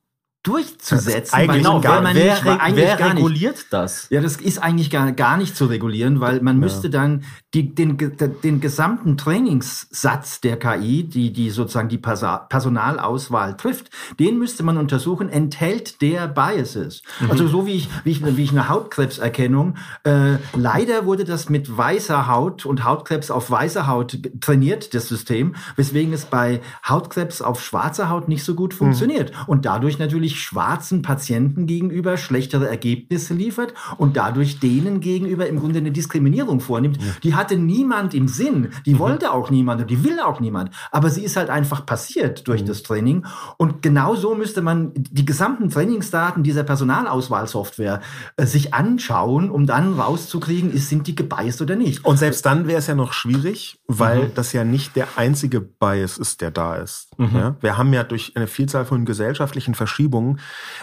[0.46, 1.48] durchzusetzen.
[1.48, 4.06] Genau, gar, man wer, nicht, eigentlich wer gar reguliert nicht, das?
[4.10, 6.60] Ja, das ist eigentlich gar, gar nicht zu regulieren, weil man ja.
[6.60, 7.96] müsste dann die, den,
[8.44, 15.28] den gesamten Trainingssatz der KI, die, die sozusagen die Personalauswahl trifft, den müsste man untersuchen,
[15.28, 17.02] enthält der Biases.
[17.20, 17.30] Mhm.
[17.30, 21.76] Also so wie ich, wie ich, wie ich eine Hautkrebserkennung, äh, leider wurde das mit
[21.76, 27.62] weißer Haut und Hautkrebs auf weißer Haut trainiert, das System, weswegen es bei Hautkrebs auf
[27.62, 29.30] schwarzer Haut nicht so gut funktioniert.
[29.30, 29.36] Mhm.
[29.46, 35.78] Und dadurch natürlich schwarzen Patienten gegenüber schlechtere Ergebnisse liefert und dadurch denen gegenüber im Grunde
[35.78, 36.98] eine Diskriminierung vornimmt.
[36.98, 37.12] Ja.
[37.22, 38.98] Die hatte niemand im Sinn, die mhm.
[38.98, 40.70] wollte auch niemand und die will auch niemand.
[40.90, 42.66] Aber sie ist halt einfach passiert durch mhm.
[42.66, 43.26] das Training.
[43.56, 48.00] Und genau so müsste man die gesamten Trainingsdaten dieser Personalauswahlsoftware
[48.36, 52.04] äh, sich anschauen, um dann rauszukriegen, ist, sind die gebeißt oder nicht.
[52.04, 54.34] Und selbst dann wäre es ja noch schwierig, weil mhm.
[54.34, 57.08] das ja nicht der einzige Bias ist, der da ist.
[57.18, 57.36] Mhm.
[57.36, 57.56] Ja?
[57.60, 60.25] Wir haben ja durch eine Vielzahl von gesellschaftlichen Verschiebungen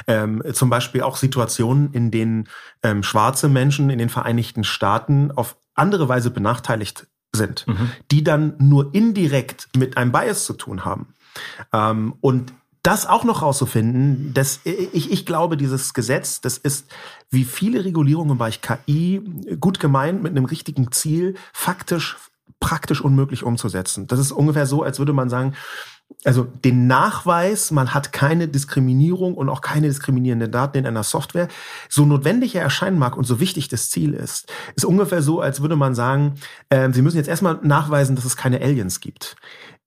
[0.07, 2.49] ähm, zum Beispiel auch Situationen, in denen
[2.81, 7.91] ähm, schwarze Menschen in den Vereinigten Staaten auf andere Weise benachteiligt sind, mhm.
[8.11, 11.13] die dann nur indirekt mit einem Bias zu tun haben.
[11.71, 12.53] Ähm, und
[12.83, 16.91] das auch noch rauszufinden, dass ich, ich glaube, dieses Gesetz, das ist
[17.29, 19.21] wie viele Regulierungen im Bereich KI
[19.59, 22.17] gut gemeint mit einem richtigen Ziel, faktisch
[22.63, 24.07] praktisch unmöglich umzusetzen.
[24.07, 25.53] Das ist ungefähr so, als würde man sagen,
[26.23, 31.49] also den Nachweis, man hat keine Diskriminierung und auch keine diskriminierenden Daten in einer Software,
[31.89, 35.59] so notwendig er erscheinen mag und so wichtig das Ziel ist, ist ungefähr so, als
[35.59, 36.35] würde man sagen,
[36.69, 39.35] äh, Sie müssen jetzt erstmal nachweisen, dass es keine Aliens gibt.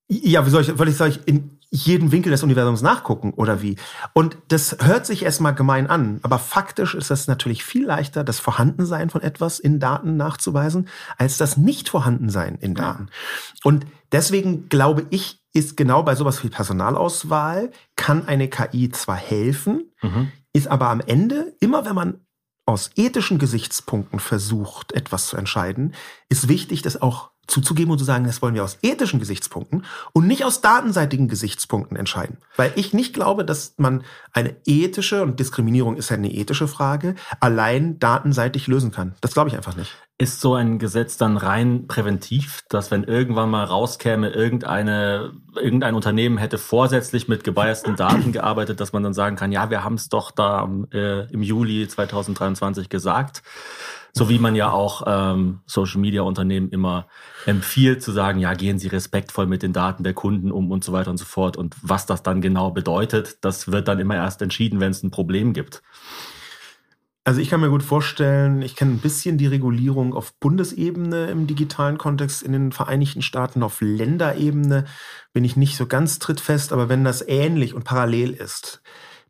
[0.09, 3.63] Ja, wie soll ich, soll ich, soll ich in jeden Winkel des Universums nachgucken oder
[3.63, 3.77] wie?
[4.13, 8.41] Und das hört sich erstmal gemein an, aber faktisch ist es natürlich viel leichter, das
[8.41, 13.09] Vorhandensein von etwas in Daten nachzuweisen, als das Nicht-Vorhandensein in Daten.
[13.09, 13.61] Ja.
[13.65, 19.91] Und deswegen glaube ich, ist genau bei sowas wie Personalauswahl, kann eine KI zwar helfen,
[20.03, 20.31] mhm.
[20.53, 22.21] ist aber am Ende, immer wenn man
[22.67, 25.95] aus ethischen Gesichtspunkten versucht, etwas zu entscheiden,
[26.29, 30.27] ist wichtig, das auch zuzugeben und zu sagen, das wollen wir aus ethischen Gesichtspunkten und
[30.27, 32.39] nicht aus datenseitigen Gesichtspunkten entscheiden.
[32.57, 37.15] Weil ich nicht glaube, dass man eine ethische, und Diskriminierung ist ja eine ethische Frage,
[37.41, 39.15] allein datenseitig lösen kann.
[39.21, 39.93] Das glaube ich einfach nicht.
[40.19, 46.39] Ist so ein Gesetz dann rein präventiv, dass wenn irgendwann mal rauskäme, irgendeine, irgendein Unternehmen
[46.39, 50.09] hätte vorsätzlich mit gebiasten Daten gearbeitet, dass man dann sagen kann, ja, wir haben es
[50.09, 53.43] doch da äh, im Juli 2023 gesagt.
[54.17, 57.07] So wie man ja auch ähm, Social Media Unternehmen immer
[57.45, 60.95] empfiehlt zu sagen, ja, gehen Sie respektvoll mit den Daten der Kunden um und so
[60.95, 61.59] weiter und so fort.
[61.59, 65.11] Und was das dann genau bedeutet, das wird dann immer erst entschieden, wenn es ein
[65.11, 65.83] Problem gibt.
[67.25, 71.47] Also ich kann mir gut vorstellen, ich kenne ein bisschen die Regulierung auf Bundesebene im
[71.47, 73.63] digitalen Kontext in den Vereinigten Staaten.
[73.63, 74.87] Auf Länderebene
[75.35, 78.81] bin ich nicht so ganz trittfest, aber wenn das ähnlich und parallel ist,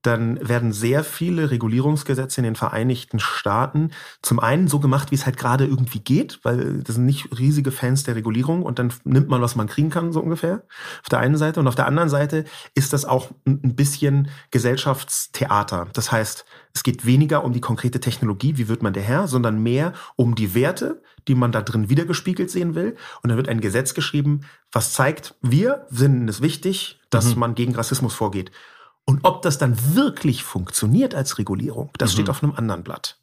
[0.02, 3.90] dann werden sehr viele Regulierungsgesetze in den Vereinigten Staaten
[4.22, 7.72] zum einen so gemacht, wie es halt gerade irgendwie geht, weil das sind nicht riesige
[7.72, 10.62] Fans der Regulierung und dann nimmt man, was man kriegen kann, so ungefähr.
[11.02, 15.88] Auf der einen Seite und auf der anderen Seite ist das auch ein bisschen Gesellschaftstheater.
[15.92, 19.62] Das heißt, es geht weniger um die konkrete Technologie, wie wird man der Herr, sondern
[19.62, 22.96] mehr um die Werte, die man da drin wiedergespiegelt sehen will.
[23.22, 27.40] Und dann wird ein Gesetz geschrieben, was zeigt, wir finden es wichtig, dass mhm.
[27.40, 28.52] man gegen Rassismus vorgeht.
[29.06, 32.12] Und ob das dann wirklich funktioniert als Regulierung, das mhm.
[32.14, 33.18] steht auf einem anderen Blatt.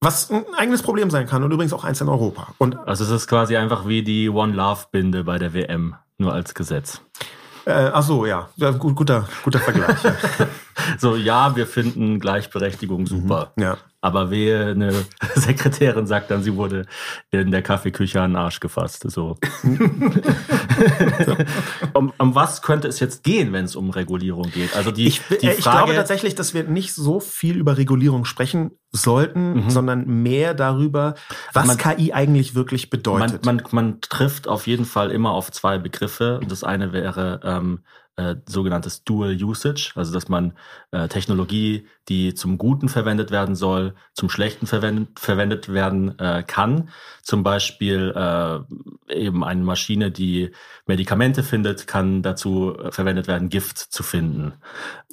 [0.00, 2.54] Was ein eigenes Problem sein kann und übrigens auch eins in Europa.
[2.58, 6.32] Und also es ist quasi einfach wie die One Love Binde bei der WM, nur
[6.32, 7.02] als Gesetz.
[7.66, 9.98] Äh, ach so, ja, ja gut, guter, guter Vergleich.
[10.98, 13.52] so, ja, wir finden Gleichberechtigung super.
[13.56, 13.78] Mhm, ja.
[14.00, 14.92] Aber wehe, eine
[15.34, 16.86] Sekretärin sagt dann, sie wurde
[17.32, 19.04] in der Kaffeeküche an den Arsch gefasst.
[19.10, 19.36] So.
[21.94, 24.76] um, um, was könnte es jetzt gehen, wenn es um Regulierung geht?
[24.76, 28.24] Also die, ich, die Frage, ich glaube tatsächlich, dass wir nicht so viel über Regulierung
[28.24, 29.70] sprechen sollten, mhm.
[29.70, 31.14] sondern mehr darüber,
[31.52, 33.44] was man, KI eigentlich wirklich bedeutet.
[33.44, 36.38] Man, man, man trifft auf jeden Fall immer auf zwei Begriffe.
[36.48, 37.80] Das eine wäre ähm,
[38.18, 40.52] äh, sogenanntes Dual Usage, also dass man
[40.90, 46.88] äh, Technologie, die zum Guten verwendet werden soll, zum Schlechten verwendet, verwendet werden äh, kann.
[47.22, 50.50] Zum Beispiel äh, eben eine Maschine, die
[50.86, 54.54] Medikamente findet, kann dazu äh, verwendet werden, Gift zu finden.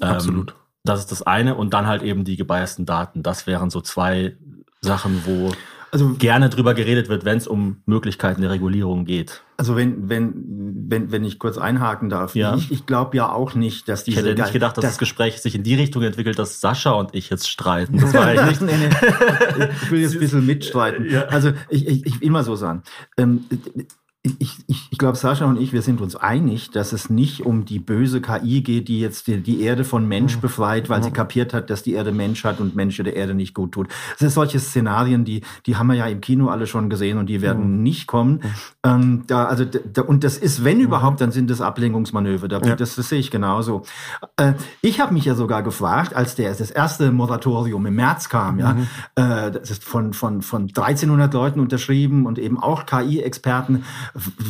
[0.01, 0.55] Ähm, Absolut.
[0.83, 3.21] Das ist das eine und dann halt eben die gebiasten Daten.
[3.21, 4.35] Das wären so zwei
[4.81, 5.51] Sachen, wo
[5.95, 9.43] also gerne drüber geredet wird, wenn es um Möglichkeiten der Regulierung geht.
[9.55, 10.33] Also wenn, wenn,
[10.89, 12.53] wenn, wenn ich kurz einhaken darf, ja.
[12.57, 14.19] ich, ich glaube ja auch nicht, dass diese...
[14.19, 16.91] Ich hätte nicht gedacht, dass das, das Gespräch sich in die Richtung entwickelt, dass Sascha
[16.91, 17.97] und ich jetzt streiten.
[17.97, 18.77] Das war eigentlich nicht.
[18.77, 18.89] nee,
[19.57, 19.67] nee.
[19.83, 21.09] Ich will jetzt ein bisschen mitstreiten.
[21.09, 21.27] Ja.
[21.27, 22.83] Also ich, ich, ich will mal so sagen.
[23.15, 23.45] Ähm,
[24.39, 27.65] ich, ich, ich glaube, Sascha und ich, wir sind uns einig, dass es nicht um
[27.65, 30.41] die böse KI geht, die jetzt die, die Erde von Mensch mhm.
[30.41, 31.03] befreit, weil mhm.
[31.03, 33.87] sie kapiert hat, dass die Erde Mensch hat und Mensch der Erde nicht gut tut.
[34.11, 37.27] Das sind solche Szenarien, die, die haben wir ja im Kino alle schon gesehen und
[37.27, 37.83] die werden mhm.
[37.83, 38.33] nicht kommen.
[38.33, 38.49] Mhm.
[38.83, 40.85] Ähm, da, also, da, und das ist, wenn mhm.
[40.85, 42.47] überhaupt, dann sind es Ablenkungsmanöver.
[42.47, 42.75] Da, ja.
[42.75, 43.83] das, das sehe ich genauso.
[44.37, 48.59] Äh, ich habe mich ja sogar gefragt, als der, das erste Moratorium im März kam,
[48.59, 48.87] ja, mhm.
[49.15, 53.83] äh, das ist von, von, von 1300 Leuten unterschrieben und eben auch KI-Experten,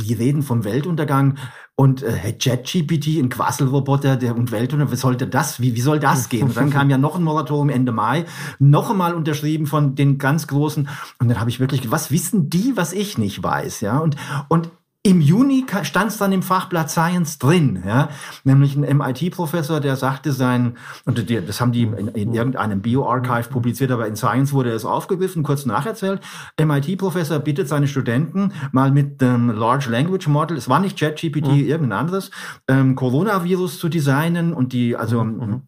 [0.06, 1.38] die reden vom Weltuntergang
[1.76, 6.30] und äh, ChatGPT, ein Quasselroboter, der und Weltuntergang, was sollte das, wie, wie soll das
[6.30, 6.44] gehen?
[6.44, 8.26] Und dann kam ja noch ein Moratorium Ende Mai,
[8.60, 10.88] noch einmal unterschrieben von den ganz Großen.
[11.20, 13.82] Und dann habe ich wirklich, was wissen die, was ich nicht weiß?
[13.82, 14.16] Ja, und,
[14.48, 14.70] und
[15.06, 18.10] im Juni stand es dann im Fachblatt Science drin, ja,
[18.44, 23.92] nämlich ein MIT-Professor, der sagte sein, und das haben die in, in irgendeinem Bioarchive publiziert,
[23.92, 26.22] aber in Science wurde es aufgegriffen, kurz nacherzählt.
[26.60, 31.68] MIT-Professor bittet seine Studenten mal mit dem Large Language Model, es war nicht ChatGPT, mhm.
[31.68, 32.32] irgendein anderes,
[32.68, 35.62] ähm, Coronavirus zu designen und die, also mhm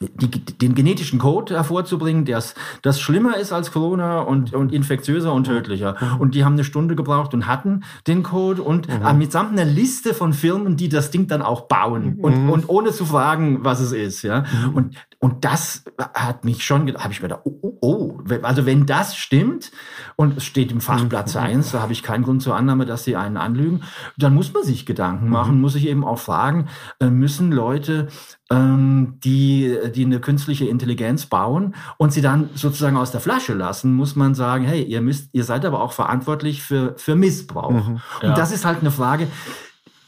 [0.00, 2.42] die, den genetischen Code hervorzubringen, der
[2.82, 5.96] das schlimmer ist als Corona und, und infektiöser und tödlicher.
[5.98, 6.20] Mhm.
[6.20, 9.06] Und die haben eine Stunde gebraucht und hatten den Code und mhm.
[9.06, 12.24] äh, mitsamt einer Liste von Firmen, die das Ding dann auch bauen mhm.
[12.24, 14.22] und, und ohne zu fragen, was es ist.
[14.22, 14.44] Ja?
[14.66, 14.74] Mhm.
[14.74, 18.86] Und, und das hat mich schon, habe ich mir gedacht, oh, oh, oh, also wenn
[18.86, 19.72] das stimmt
[20.16, 21.30] und es steht im Fachblatt mhm.
[21.30, 23.82] Science, da habe ich keinen Grund zur Annahme, dass sie einen anlügen,
[24.18, 25.32] dann muss man sich Gedanken mhm.
[25.32, 26.68] machen, muss ich eben auch fragen,
[27.00, 28.08] äh, müssen Leute
[28.52, 34.16] die, die eine künstliche Intelligenz bauen und sie dann sozusagen aus der Flasche lassen, muss
[34.16, 37.70] man sagen, hey, ihr müsst, ihr seid aber auch verantwortlich für, für Missbrauch.
[37.70, 38.28] Mhm, ja.
[38.28, 39.28] Und das ist halt eine Frage,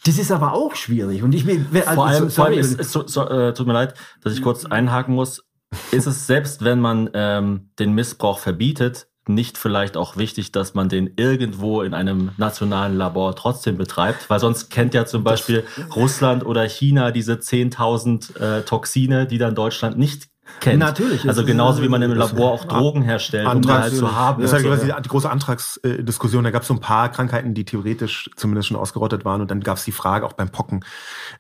[0.04, 1.22] das ist aber auch schwierig.
[1.22, 3.74] Und ich will, also, vor allem, vor allem ist, ist, so, so, äh, tut mir
[3.74, 5.44] leid, dass ich kurz einhaken muss.
[5.92, 10.88] Ist es selbst, wenn man ähm, den Missbrauch verbietet, nicht vielleicht auch wichtig, dass man
[10.88, 14.28] den irgendwo in einem nationalen Labor trotzdem betreibt?
[14.30, 19.38] Weil sonst kennt ja zum Beispiel das, Russland oder China diese 10.000 äh, Toxine, die
[19.38, 20.78] dann Deutschland nicht kennt.
[20.78, 21.26] Natürlich.
[21.28, 24.42] Also genauso wie man im Labor auch Drogen herstellt, um die halt zu haben.
[24.42, 26.44] Das ist ja quasi die große Antragsdiskussion.
[26.44, 29.40] Da gab es so ein paar Krankheiten, die theoretisch zumindest schon ausgerottet waren.
[29.40, 30.84] Und dann gab es die Frage auch beim Pocken,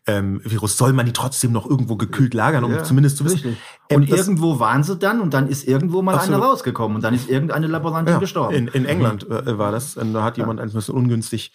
[0.06, 3.56] ähm, soll man die trotzdem noch irgendwo gekühlt lagern, um ja, zumindest zu wissen.
[3.94, 6.36] Und ähm, irgendwo waren sie dann und dann ist irgendwo mal absolut.
[6.36, 8.54] eine rausgekommen und dann ist irgendeine Laborantin ja, gestorben.
[8.54, 9.36] In, in England mhm.
[9.36, 9.96] äh, war das.
[9.96, 10.64] Und da hat jemand ja.
[10.64, 11.52] ein bisschen ungünstig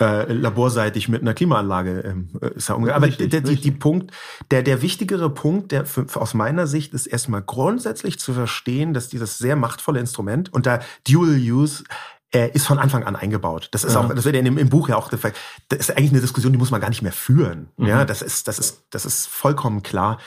[0.00, 4.12] äh, laborseitig mit einer Klimaanlage ähm, äh, ist ja Aber richtig, der, die, die Punkt,
[4.50, 9.08] der, der wichtigere Punkt, der für aus meiner Sicht ist erstmal grundsätzlich zu verstehen, dass
[9.08, 11.84] dieses sehr machtvolle Instrument und da Dual Use
[12.30, 13.68] er ist von Anfang an eingebaut.
[13.70, 14.00] Das ist ja.
[14.00, 15.20] auch, das wird ja im, im, Buch ja auch, das
[15.70, 17.70] ist eigentlich eine Diskussion, die muss man gar nicht mehr führen.
[17.78, 17.86] Mhm.
[17.86, 20.18] Ja, das ist, das ist, das ist vollkommen klar,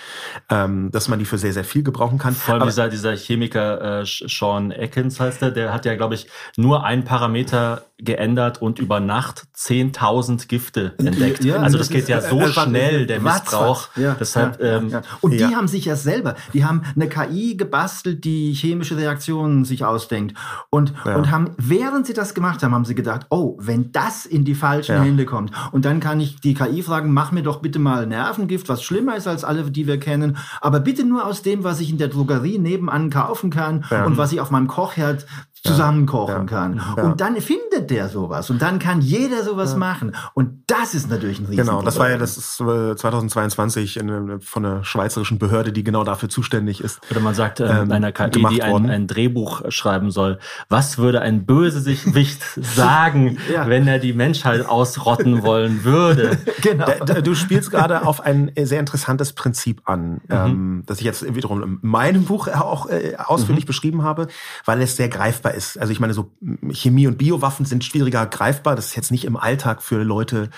[0.50, 2.34] ähm, dass man die für sehr, sehr viel gebrauchen kann.
[2.34, 6.28] Vor allem dieser, dieser Chemiker äh, Sean Atkins heißt der, der hat ja, glaube ich,
[6.58, 11.44] nur ein Parameter geändert und über Nacht 10.000 Gifte entdeckt.
[11.44, 13.90] Ja, also das, das geht ja so äh, schnell, der Missbrauch.
[13.96, 14.92] Ja, Deshalb, ja, ähm.
[15.22, 19.86] Und die haben sich ja selber, die haben eine KI gebastelt, die chemische Reaktionen sich
[19.86, 20.38] ausdenkt
[20.70, 24.46] und, und haben während sie das gemacht haben, haben sie gedacht, oh, wenn das in
[24.46, 25.02] die falschen.
[25.02, 28.70] Hände kommt und dann kann ich die KI fragen, mach mir doch bitte mal Nervengift,
[28.70, 31.90] was schlimmer ist als alle, die wir kennen, aber bitte nur aus dem, was ich
[31.90, 35.26] in der Drogerie nebenan kaufen kann und was ich auf meinem Kochherd
[35.63, 36.82] zusammenkochen ja, kann.
[36.97, 37.04] Ja.
[37.04, 39.78] Und dann findet der sowas und dann kann jeder sowas ja.
[39.78, 40.15] machen.
[40.34, 41.65] Und das ist natürlich ein Riesen.
[41.65, 46.30] Genau, das war ja das ist 2022 in, von einer schweizerischen Behörde, die genau dafür
[46.30, 47.00] zuständig ist.
[47.12, 50.39] Oder man sagt äh, ähm, einer KI, die ein, ein, Drehbuch schreiben soll.
[50.69, 56.39] Was würde ein Bösewicht sagen, wenn er die Menschheit ausrotten wollen würde?
[56.62, 56.88] genau.
[57.06, 60.19] Da, du spielst gerade auf ein sehr interessantes Prinzip an, mhm.
[60.30, 63.67] ähm, das ich jetzt wiederum in meinem Buch auch äh, ausführlich mhm.
[63.67, 64.28] beschrieben habe,
[64.65, 65.78] weil es sehr greifbar greifbar ist.
[65.78, 66.32] Also ich meine, so
[66.72, 68.76] Chemie- und Biowaffen sind schwieriger greifbar.
[68.76, 70.50] Das ist jetzt nicht im Alltag für Leute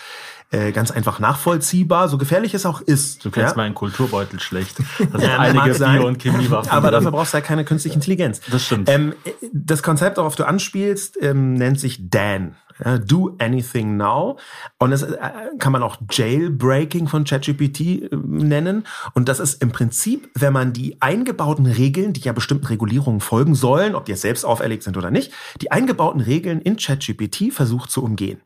[0.54, 3.26] äh, ganz einfach nachvollziehbar, so gefährlich es auch ist.
[3.26, 3.58] Du kennst ja?
[3.58, 4.78] meinen Kulturbeutel schlecht.
[5.12, 6.72] Das sind ja, einige Bio- und Chemiewaffen.
[6.72, 8.42] Aber dafür brauchst du ja keine künstliche Intelligenz.
[8.50, 8.90] Das stimmt.
[8.90, 9.14] Ähm,
[9.52, 12.56] das Konzept, worauf du anspielst, ähm, nennt sich Dan.
[12.84, 14.38] Ja, do anything now.
[14.80, 15.18] Und das äh,
[15.60, 18.86] kann man auch Jailbreaking von ChatGPT äh, nennen.
[19.14, 23.56] Und das ist im Prinzip, wenn man die eingebauten Regeln, die ja bestimmten Regulierungen folgen
[23.56, 27.92] sollen, ob die jetzt selbst auferlegt sind oder nicht, die eingebauten Regeln in ChatGPT versucht
[27.92, 28.42] zu umgehen.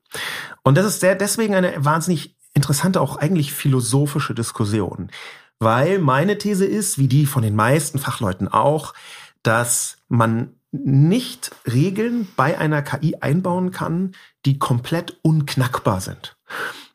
[0.63, 5.09] Und das ist sehr, deswegen eine wahnsinnig interessante, auch eigentlich philosophische Diskussion.
[5.57, 8.93] Weil meine These ist, wie die von den meisten Fachleuten auch,
[9.41, 14.11] dass man nicht Regeln bei einer KI einbauen kann,
[14.45, 16.37] die komplett unknackbar sind.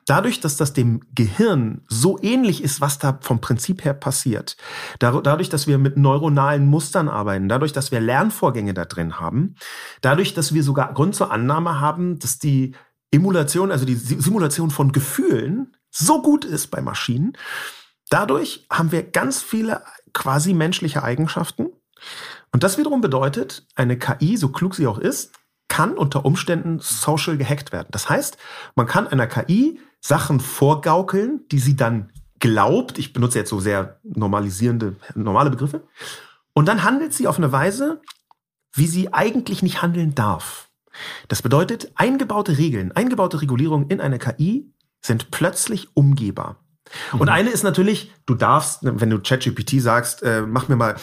[0.06, 4.56] Dadurch, dass das dem Gehirn so ähnlich ist, was da vom Prinzip her passiert,
[5.00, 9.56] dadurch, dass wir mit neuronalen Mustern arbeiten, dadurch, dass wir Lernvorgänge da drin haben,
[10.00, 12.74] dadurch, dass wir sogar Grund zur Annahme haben, dass die
[13.12, 17.34] Emulation, also die Simulation von Gefühlen so gut ist bei Maschinen,
[18.10, 21.68] dadurch haben wir ganz viele quasi menschliche Eigenschaften,
[22.52, 25.32] und das wiederum bedeutet, eine KI, so klug sie auch ist,
[25.68, 27.88] kann unter Umständen social gehackt werden.
[27.90, 28.36] Das heißt,
[28.76, 32.98] man kann einer KI Sachen vorgaukeln, die sie dann glaubt.
[32.98, 35.86] Ich benutze jetzt so sehr normalisierende, normale Begriffe.
[36.52, 38.02] Und dann handelt sie auf eine Weise,
[38.74, 40.68] wie sie eigentlich nicht handeln darf.
[41.28, 44.70] Das bedeutet, eingebaute Regeln, eingebaute Regulierungen in eine KI
[45.00, 46.56] sind plötzlich umgehbar.
[47.12, 47.28] Und mhm.
[47.28, 50.96] eine ist natürlich, du darfst, wenn du ChatGPT sagst, äh, mach mir mal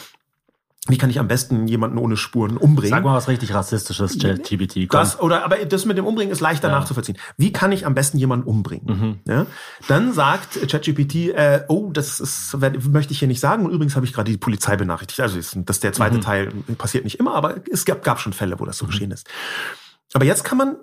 [0.88, 2.90] wie kann ich am besten jemanden ohne Spuren umbringen?
[2.90, 4.88] Sag mal was richtig rassistisches, ChatGPT.
[4.90, 6.78] Das oder aber das mit dem Umbringen ist leichter ja.
[6.78, 7.18] nachzuvollziehen.
[7.36, 8.86] Wie kann ich am besten jemanden umbringen?
[8.86, 9.18] Mhm.
[9.30, 9.46] Ja?
[9.88, 12.56] Dann sagt ChatGPT, äh, oh, das ist
[12.88, 13.66] möchte ich hier nicht sagen.
[13.66, 15.20] Und übrigens habe ich gerade die Polizei benachrichtigt.
[15.20, 16.22] Also das ist der zweite mhm.
[16.22, 18.90] Teil passiert nicht immer, aber es gab, gab schon Fälle, wo das so mhm.
[18.90, 19.28] geschehen ist.
[20.14, 20.76] Aber jetzt kann man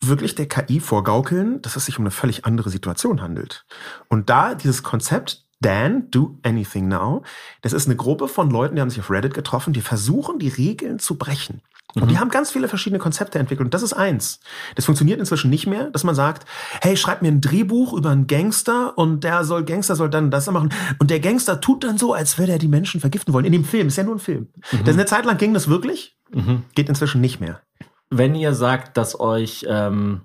[0.00, 3.64] wirklich der KI vorgaukeln, dass es sich um eine völlig andere Situation handelt.
[4.08, 7.22] Und da dieses Konzept Dan, Do Anything Now.
[7.62, 10.48] Das ist eine Gruppe von Leuten, die haben sich auf Reddit getroffen, die versuchen, die
[10.48, 11.62] Regeln zu brechen.
[11.94, 12.08] Und mhm.
[12.08, 13.66] die haben ganz viele verschiedene Konzepte entwickelt.
[13.66, 14.40] Und das ist eins.
[14.74, 16.46] Das funktioniert inzwischen nicht mehr, dass man sagt,
[16.82, 20.46] hey, schreib mir ein Drehbuch über einen Gangster und der soll, Gangster soll dann das
[20.50, 20.74] machen.
[20.98, 23.46] Und der Gangster tut dann so, als würde er die Menschen vergiften wollen.
[23.46, 24.48] In dem Film, ist ja nur ein Film.
[24.72, 24.84] Mhm.
[24.84, 26.64] Das eine Zeit lang ging das wirklich, mhm.
[26.74, 27.62] geht inzwischen nicht mehr.
[28.10, 30.22] Wenn ihr sagt, dass euch, ähm,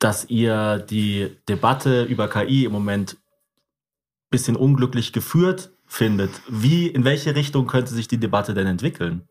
[0.00, 3.18] dass ihr die Debatte über KI im Moment
[4.32, 6.30] bisschen unglücklich geführt findet.
[6.48, 9.28] Wie, in welche Richtung könnte sich die Debatte denn entwickeln?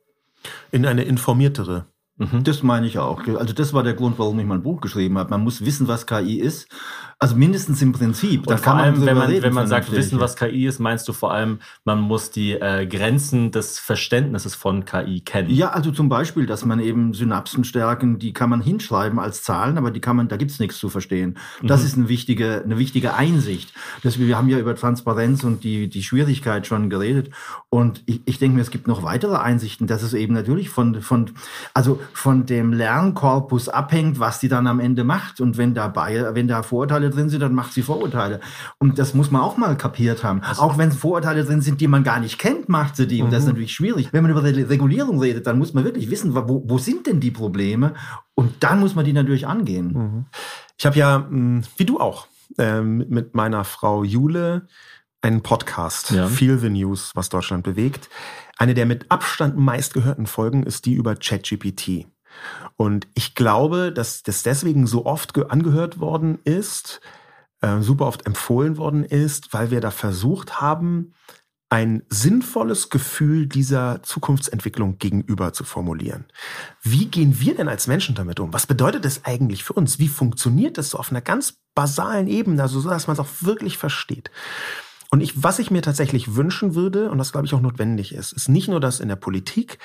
[0.71, 1.87] In eine informiertere.
[2.17, 2.43] Mhm.
[2.43, 3.27] Das meine ich auch.
[3.27, 5.31] Also das war der Grund, warum ich mein Buch geschrieben habe.
[5.31, 6.67] Man muss wissen, was KI ist
[7.21, 8.47] also mindestens im Prinzip.
[8.47, 11.13] Da vor allem, wenn man, reden, wenn man sagt, wissen, was KI ist, meinst du
[11.13, 15.51] vor allem, man muss die äh, Grenzen des Verständnisses von KI kennen.
[15.51, 19.77] Ja, also zum Beispiel, dass man eben Synapsen stärken, die kann man hinschreiben als Zahlen,
[19.77, 21.37] aber die kann man, da gibt's nichts zu verstehen.
[21.61, 21.85] Das mhm.
[21.85, 23.71] ist eine wichtige, eine wichtige Einsicht.
[24.01, 27.29] Das, wir haben ja über Transparenz und die, die Schwierigkeit schon geredet.
[27.69, 31.03] Und ich, ich denke mir, es gibt noch weitere Einsichten, dass es eben natürlich von,
[31.03, 31.29] von,
[31.75, 35.39] also von dem Lernkorpus abhängt, was die dann am Ende macht.
[35.39, 38.39] Und wenn dabei, wenn da Vorurteile drin sind, dann macht sie Vorurteile.
[38.79, 40.41] Und das muss man auch mal kapiert haben.
[40.41, 43.21] Also auch wenn Vorurteile drin sind, die man gar nicht kennt, macht sie die.
[43.21, 43.51] Und das ist mhm.
[43.51, 44.13] natürlich schwierig.
[44.13, 47.31] Wenn man über Regulierung redet, dann muss man wirklich wissen, wo, wo sind denn die
[47.31, 47.93] Probleme?
[48.33, 49.93] Und dann muss man die natürlich angehen.
[49.93, 50.25] Mhm.
[50.77, 54.67] Ich habe ja, hm, wie du auch, ähm, mit meiner Frau Jule
[55.21, 56.27] einen Podcast, ja.
[56.27, 58.09] Feel the News, was Deutschland bewegt.
[58.57, 62.07] Eine der mit Abstand meistgehörten Folgen ist die über ChatGPT.
[62.81, 66.99] Und ich glaube, dass das deswegen so oft angehört worden ist,
[67.61, 71.13] äh, super oft empfohlen worden ist, weil wir da versucht haben,
[71.69, 76.25] ein sinnvolles Gefühl dieser Zukunftsentwicklung gegenüber zu formulieren.
[76.81, 78.51] Wie gehen wir denn als Menschen damit um?
[78.51, 79.99] Was bedeutet das eigentlich für uns?
[79.99, 83.29] Wie funktioniert das so auf einer ganz basalen Ebene, also so, dass man es auch
[83.41, 84.31] wirklich versteht?
[85.11, 88.31] Und ich, was ich mir tatsächlich wünschen würde, und das glaube ich auch notwendig ist,
[88.31, 89.77] ist nicht nur, dass in der Politik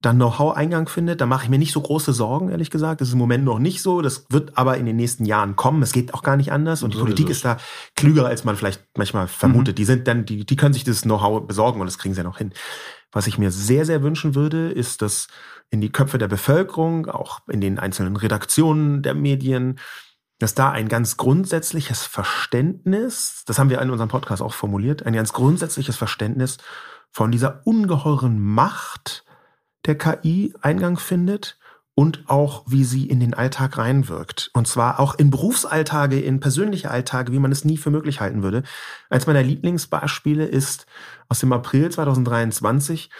[0.00, 3.02] dann Know-how Eingang findet, da mache ich mir nicht so große Sorgen, ehrlich gesagt.
[3.02, 4.00] Das ist im Moment noch nicht so.
[4.00, 5.82] Das wird aber in den nächsten Jahren kommen.
[5.82, 6.82] Es geht auch gar nicht anders.
[6.82, 7.58] Und die so Politik ist, ist, da
[7.96, 9.74] klüger, als man vielleicht manchmal vermutet.
[9.74, 9.76] Mhm.
[9.76, 12.24] Die sind dann, die, die können sich das Know-how besorgen und das kriegen sie ja
[12.24, 12.52] noch hin.
[13.12, 15.28] Was ich mir sehr, sehr wünschen würde, ist, dass
[15.68, 19.78] in die Köpfe der Bevölkerung, auch in den einzelnen Redaktionen der Medien,
[20.38, 25.12] dass da ein ganz grundsätzliches Verständnis, das haben wir in unserem Podcast auch formuliert, ein
[25.12, 26.56] ganz grundsätzliches Verständnis
[27.10, 29.24] von dieser ungeheuren Macht,
[29.86, 31.58] der KI Eingang findet
[31.94, 34.48] und auch, wie sie in den Alltag reinwirkt.
[34.54, 38.42] Und zwar auch in Berufsalltage, in persönliche Alltage, wie man es nie für möglich halten
[38.42, 38.62] würde.
[39.10, 40.86] Eins meiner Lieblingsbeispiele ist
[41.28, 43.10] aus dem April 2023.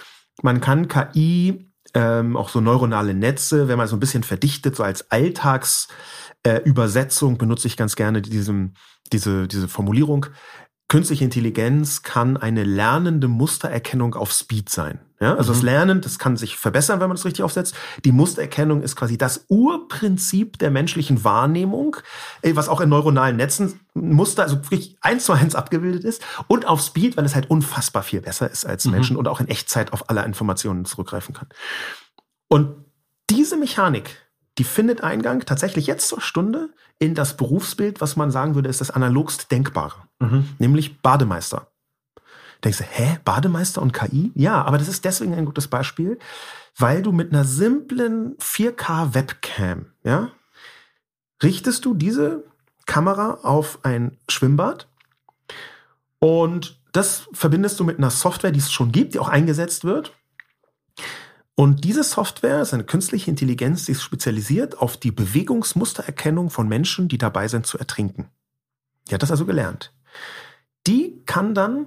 [0.43, 4.83] Man kann KI, ähm, auch so neuronale Netze, wenn man so ein bisschen verdichtet, so
[4.83, 8.73] als Alltagsübersetzung, äh, benutze ich ganz gerne diesem,
[9.13, 10.25] diese, diese Formulierung,
[10.91, 14.99] Künstliche Intelligenz kann eine lernende Mustererkennung auf Speed sein.
[15.21, 15.55] Ja, also mhm.
[15.55, 17.77] das Lernen, das kann sich verbessern, wenn man das richtig aufsetzt.
[18.05, 21.97] Die Mustererkennung ist quasi das Urprinzip der menschlichen Wahrnehmung,
[22.43, 26.25] äh, was auch in neuronalen Netzen Muster, also wirklich eins zu eins abgebildet ist.
[26.49, 28.91] Und auf Speed, weil es halt unfassbar viel besser ist als mhm.
[28.91, 31.47] Menschen und auch in Echtzeit auf alle Informationen zurückgreifen kann.
[32.49, 32.85] Und
[33.31, 34.17] diese Mechanik,
[34.61, 38.83] die findet Eingang tatsächlich jetzt zur Stunde in das Berufsbild, was man sagen würde, ist
[38.83, 40.51] das analogst Denkbare, mhm.
[40.59, 41.69] nämlich Bademeister.
[42.63, 44.33] Denkst du, hä, Bademeister und KI?
[44.35, 46.19] Ja, aber das ist deswegen ein gutes Beispiel,
[46.77, 50.29] weil du mit einer simplen 4K-Webcam, ja,
[51.43, 52.45] richtest du diese
[52.85, 54.89] Kamera auf ein Schwimmbad
[56.19, 60.13] und das verbindest du mit einer Software, die es schon gibt, die auch eingesetzt wird.
[61.57, 67.09] Und diese Software ist eine künstliche Intelligenz, die ist spezialisiert auf die Bewegungsmustererkennung von Menschen,
[67.09, 68.31] die dabei sind zu ertrinken.
[69.09, 69.93] Die hat das also gelernt.
[70.87, 71.87] Die kann dann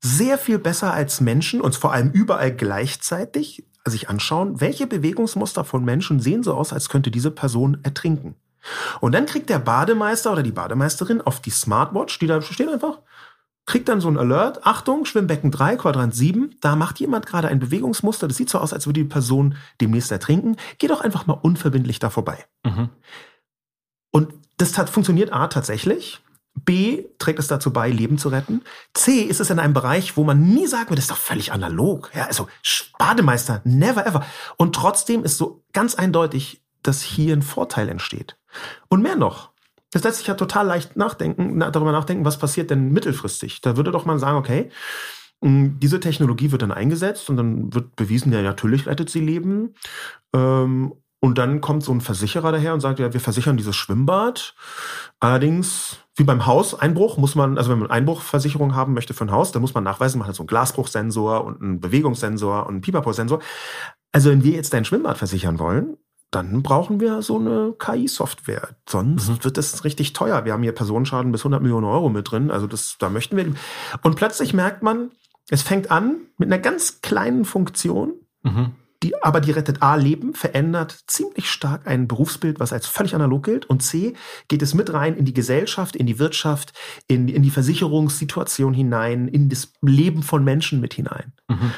[0.00, 5.84] sehr viel besser als Menschen und vor allem überall gleichzeitig sich anschauen, welche Bewegungsmuster von
[5.84, 8.34] Menschen sehen so aus, als könnte diese Person ertrinken.
[9.00, 13.00] Und dann kriegt der Bademeister oder die Bademeisterin auf die Smartwatch, die da steht einfach,
[13.66, 17.60] kriegt dann so ein Alert, Achtung, Schwimmbecken 3, Quadrant 7, da macht jemand gerade ein
[17.60, 21.34] Bewegungsmuster, das sieht so aus, als würde die Person demnächst ertrinken, geh doch einfach mal
[21.34, 22.44] unverbindlich da vorbei.
[22.64, 22.88] Mhm.
[24.10, 26.20] Und das hat, funktioniert A tatsächlich,
[26.54, 28.62] B trägt es dazu bei, Leben zu retten.
[28.92, 31.52] C ist es in einem Bereich, wo man nie sagen würde, das ist doch völlig
[31.52, 32.10] analog.
[32.14, 32.48] Ja, also
[32.98, 34.24] Bademeister, never ever.
[34.56, 38.36] Und trotzdem ist so ganz eindeutig, dass hier ein Vorteil entsteht.
[38.88, 39.51] Und mehr noch,
[39.92, 43.60] das lässt sich ja total leicht nachdenken, darüber nachdenken, was passiert denn mittelfristig.
[43.60, 44.70] Da würde doch man sagen, okay,
[45.42, 49.74] diese Technologie wird dann eingesetzt und dann wird bewiesen, ja, natürlich rettet sie Leben.
[50.34, 54.54] Ähm, und dann kommt so ein Versicherer daher und sagt, ja, wir versichern dieses Schwimmbad.
[55.20, 59.52] Allerdings, wie beim Hauseinbruch, muss man, also wenn man Einbruchversicherung haben möchte für ein Haus,
[59.52, 63.40] dann muss man nachweisen, man hat so einen Glasbruchsensor und einen Bewegungssensor und einen Pipapo-Sensor.
[64.10, 65.96] Also wenn wir jetzt dein Schwimmbad versichern wollen,
[66.32, 68.70] dann brauchen wir so eine KI-Software.
[68.88, 69.44] Sonst mhm.
[69.44, 70.46] wird das richtig teuer.
[70.46, 72.50] Wir haben hier Personenschaden bis 100 Millionen Euro mit drin.
[72.50, 73.52] Also das, da möchten wir.
[74.02, 75.10] Und plötzlich merkt man,
[75.50, 78.70] es fängt an mit einer ganz kleinen Funktion, mhm.
[79.02, 83.44] die, aber die rettet A, Leben, verändert ziemlich stark ein Berufsbild, was als völlig analog
[83.44, 83.66] gilt.
[83.66, 84.14] Und C,
[84.48, 86.72] geht es mit rein in die Gesellschaft, in die Wirtschaft,
[87.08, 91.34] in, in die Versicherungssituation hinein, in das Leben von Menschen mit hinein.
[91.48, 91.72] Mhm.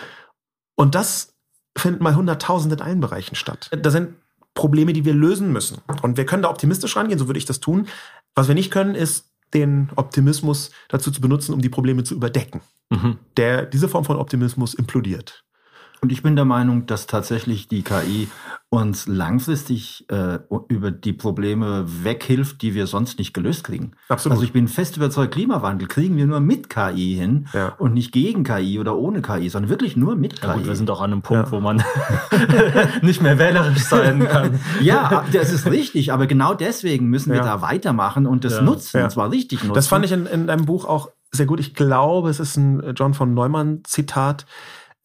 [0.76, 1.34] Und das
[1.76, 3.68] findet mal hunderttausend in allen Bereichen statt.
[3.72, 4.14] Da sind
[4.54, 5.78] Probleme, die wir lösen müssen.
[6.02, 7.88] Und wir können da optimistisch rangehen, so würde ich das tun.
[8.34, 12.60] Was wir nicht können, ist den Optimismus dazu zu benutzen, um die Probleme zu überdecken.
[12.90, 13.18] Mhm.
[13.36, 15.44] Der, diese Form von Optimismus implodiert.
[16.04, 18.28] Und ich bin der Meinung, dass tatsächlich die KI
[18.68, 20.38] uns langfristig äh,
[20.68, 23.92] über die Probleme weghilft, die wir sonst nicht gelöst kriegen.
[24.10, 24.34] Absolut.
[24.34, 27.68] Also ich bin fest überzeugt, Klimawandel kriegen wir nur mit KI hin ja.
[27.78, 30.46] und nicht gegen KI oder ohne KI, sondern wirklich nur mit KI.
[30.46, 31.52] Ja gut, wir sind auch an einem Punkt, ja.
[31.52, 31.82] wo man
[33.00, 34.60] nicht mehr wählerisch sein kann.
[34.82, 39.10] ja, das ist richtig, aber genau deswegen müssen wir da weitermachen und das nutzen, und
[39.10, 39.74] zwar richtig nutzen.
[39.74, 41.60] Das fand ich in, in deinem Buch auch sehr gut.
[41.60, 44.44] Ich glaube, es ist ein John von Neumann Zitat.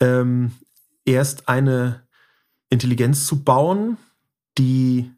[0.02, 0.52] Ähm,
[1.06, 2.04] erst eine
[2.70, 3.98] Intelligenz zu bauen,
[4.58, 5.12] die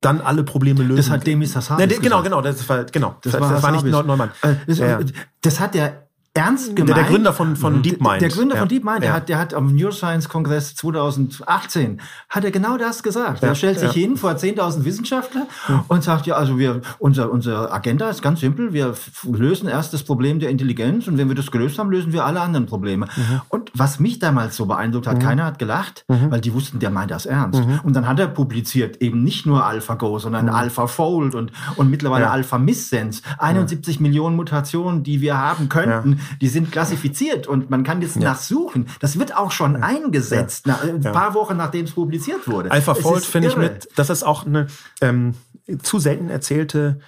[0.00, 0.96] dann alle Probleme lösen.
[0.96, 3.72] Das hat Demis Hassabis nee, Genau, genau, das war, genau, das, das war, das war
[3.72, 4.30] nicht Neumann.
[4.42, 5.00] Äh, das, ja.
[5.40, 6.03] das hat der
[6.34, 6.96] ernst gemeint.
[6.96, 8.20] Der, der Gründer von, von DeepMind.
[8.20, 8.60] Der, der Gründer ja.
[8.60, 9.14] von DeepMind, der, ja.
[9.14, 13.42] hat, der hat am Neuroscience-Kongress 2018, hat er genau das gesagt.
[13.42, 13.50] Ja.
[13.50, 15.46] Er stellt sich hin vor 10.000 Wissenschaftler
[15.86, 18.72] und sagt, ja, also wir, unser, unsere Agenda ist ganz simpel.
[18.72, 18.94] Wir
[19.30, 22.40] lösen erst das Problem der Intelligenz und wenn wir das gelöst haben, lösen wir alle
[22.40, 23.06] anderen Probleme.
[23.16, 23.40] Mhm.
[23.48, 25.22] Und was mich damals so beeindruckt hat, mhm.
[25.22, 26.32] keiner hat gelacht, mhm.
[26.32, 27.64] weil die wussten, der meint das ernst.
[27.64, 27.80] Mhm.
[27.84, 30.52] Und dann hat er publiziert eben nicht nur AlphaGo, sondern mhm.
[30.52, 33.22] AlphaFold und, und mittlerweile AlphaMissense.
[33.38, 38.22] 71 Millionen Mutationen, die wir haben könnten, die sind klassifiziert und man kann jetzt ja.
[38.22, 38.86] nachsuchen.
[39.00, 40.80] Das wird auch schon eingesetzt, ja.
[40.82, 42.70] ein paar Wochen nachdem es publiziert wurde.
[42.70, 44.66] AlphaFold finde ich mit, das ist auch eine
[45.00, 45.34] ähm,
[45.82, 47.00] zu selten erzählte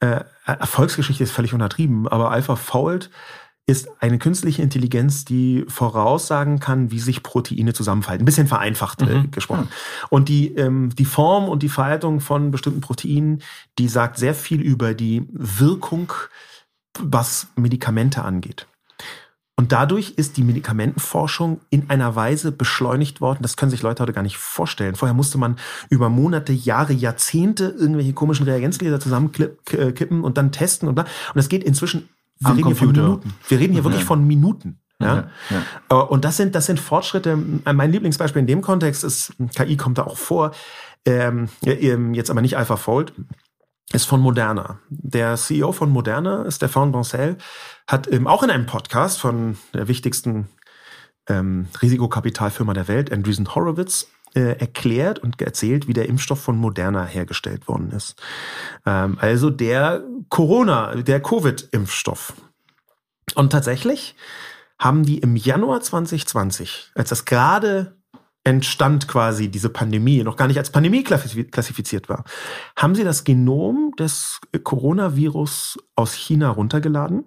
[0.00, 3.10] äh, Erfolgsgeschichte, ist völlig untertrieben, aber AlphaFold
[3.68, 8.22] ist eine künstliche Intelligenz, die voraussagen kann, wie sich Proteine zusammenfalten.
[8.22, 9.30] Ein bisschen vereinfacht äh, mhm.
[9.30, 9.68] gesprochen.
[10.08, 13.42] Und die, ähm, die Form und die Verhaltung von bestimmten Proteinen,
[13.78, 16.14] die sagt sehr viel über die Wirkung
[16.98, 18.66] was Medikamente angeht.
[19.58, 24.12] Und dadurch ist die Medikamentenforschung in einer Weise beschleunigt worden, das können sich Leute heute
[24.12, 24.94] gar nicht vorstellen.
[24.94, 25.56] Vorher musste man
[25.90, 31.02] über Monate, Jahre, Jahrzehnte irgendwelche komischen Reagenzgläser zusammenkippen und dann testen und bla.
[31.04, 32.08] Und das geht inzwischen,
[32.38, 32.92] wir Am reden Computer.
[32.92, 33.34] hier von Minuten.
[33.48, 34.78] Wir reden hier wirklich von Minuten.
[35.00, 35.14] Ja?
[35.16, 36.02] Ja, ja.
[36.02, 37.36] Äh, und das sind, das sind Fortschritte.
[37.36, 40.52] Mein Lieblingsbeispiel in dem Kontext ist, KI kommt da auch vor,
[41.04, 41.48] ähm,
[42.14, 43.12] jetzt aber nicht AlphaFold,
[43.92, 44.80] ist von Moderna.
[44.90, 47.38] Der CEO von Moderna, Stefan Bancel,
[47.86, 50.48] hat ähm, auch in einem Podcast von der wichtigsten
[51.28, 57.04] ähm, Risikokapitalfirma der Welt, Andreessen Horowitz, äh, erklärt und erzählt, wie der Impfstoff von Moderna
[57.04, 58.20] hergestellt worden ist.
[58.84, 62.34] Ähm, also der Corona, der Covid-Impfstoff.
[63.34, 64.14] Und tatsächlich
[64.78, 67.97] haben die im Januar 2020, als das gerade
[68.48, 72.24] entstand quasi diese Pandemie, noch gar nicht als Pandemie klassifiziert war,
[72.76, 77.26] haben sie das Genom des Coronavirus aus China runtergeladen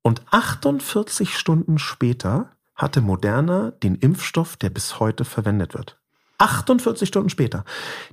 [0.00, 5.98] und 48 Stunden später hatte Moderna den Impfstoff, der bis heute verwendet wird.
[6.38, 7.64] 48 Stunden später.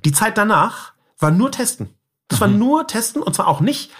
[0.04, 1.88] Die Zeit danach war nur Testen.
[2.28, 2.58] Das war mhm.
[2.58, 3.90] nur Testen und zwar auch nicht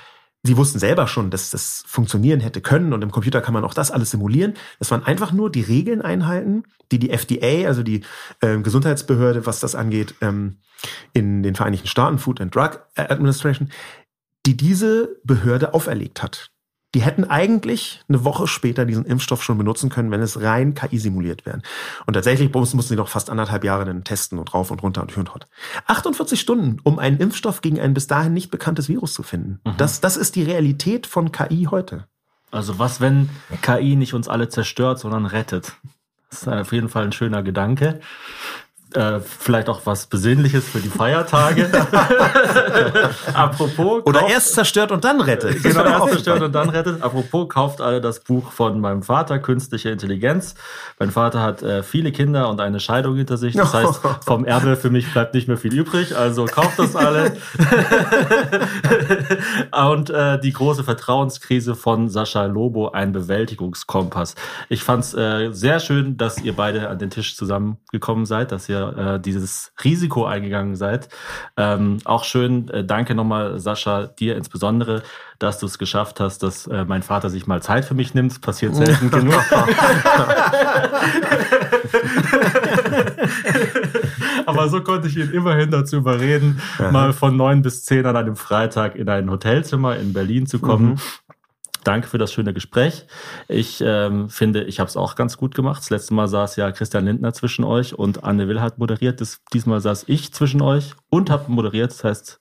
[0.47, 3.73] Sie wussten selber schon, dass das funktionieren hätte können und im Computer kann man auch
[3.73, 4.53] das alles simulieren.
[4.79, 8.03] Das waren einfach nur die Regeln einhalten, die die FDA, also die
[8.41, 10.59] äh, Gesundheitsbehörde, was das angeht, ähm,
[11.15, 13.71] in den Vereinigten Staaten, Food and Drug Administration,
[14.45, 16.54] die diese Behörde auferlegt hat.
[16.95, 20.99] Die hätten eigentlich eine Woche später diesen Impfstoff schon benutzen können, wenn es rein KI
[20.99, 21.61] simuliert wäre.
[22.07, 25.15] Und tatsächlich mussten sie noch fast anderthalb Jahre dann testen und rauf und runter und
[25.15, 25.47] hür und hot.
[25.87, 29.61] 48 Stunden, um einen Impfstoff gegen ein bis dahin nicht bekanntes Virus zu finden.
[29.65, 29.77] Mhm.
[29.77, 32.07] Das, das ist die Realität von KI heute.
[32.53, 33.29] Also was, wenn
[33.63, 35.73] KI nicht uns alle zerstört, sondern rettet?
[36.31, 38.01] Das ist auf jeden Fall ein schöner Gedanke.
[38.95, 41.69] Äh, vielleicht auch was Besinnliches für die Feiertage.
[43.35, 44.03] Apropos.
[44.05, 45.65] Oder kauft, erst zerstört und dann rettet.
[45.65, 47.03] Genau, erst zerstört und dann rettet.
[47.03, 50.55] Apropos, kauft alle das Buch von meinem Vater, Künstliche Intelligenz.
[51.01, 53.57] Mein Vater hat äh, viele Kinder und eine Scheidung hinter sich.
[53.57, 56.17] Das heißt, vom Erbe für mich bleibt nicht mehr viel übrig.
[56.17, 57.37] Also kauft das alle.
[59.91, 64.37] und äh, die große Vertrauenskrise von Sascha Lobo, ein Bewältigungskompass.
[64.69, 68.69] Ich fand es äh, sehr schön, dass ihr beide an den Tisch zusammengekommen seid, dass
[68.69, 71.09] ihr äh, dieses Risiko eingegangen seid.
[71.57, 75.03] Ähm, auch schön, äh, danke nochmal, Sascha, dir insbesondere,
[75.39, 78.41] dass du es geschafft hast, dass äh, mein Vater sich mal Zeit für mich nimmt.
[78.41, 79.35] Passiert selten genug.
[84.47, 86.61] Aber so konnte ich ihn immerhin dazu überreden,
[86.91, 90.91] mal von neun bis zehn an einem Freitag in ein Hotelzimmer in Berlin zu kommen.
[90.91, 90.97] Mhm.
[91.85, 93.07] Danke für das schöne Gespräch.
[93.49, 95.83] Ich ähm, finde, ich habe es auch ganz gut gemacht.
[95.83, 99.21] Das letzte Mal saß ja Christian Lindner zwischen euch und Anne Will hat moderiert.
[99.21, 101.93] Das, diesmal saß ich zwischen euch und habe moderiert.
[101.93, 102.41] Das heißt,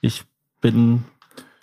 [0.00, 0.24] ich
[0.60, 1.04] bin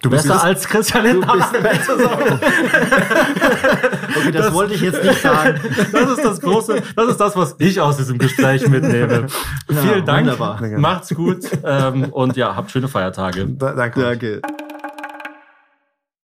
[0.01, 1.33] Du bist besser als Christian Lindner.
[1.33, 1.55] Du bist
[4.15, 5.59] okay, das, das, wollte ich jetzt nicht sagen.
[5.91, 9.25] Das ist das große, das ist das, was ich aus diesem Gespräch mitnehme.
[9.69, 10.27] Ja, Vielen Dank.
[10.27, 10.61] Wunderbar.
[10.77, 13.47] Macht's gut ähm, und ja, habt schöne Feiertage.
[13.47, 14.01] Da, danke.
[14.01, 14.41] Danke.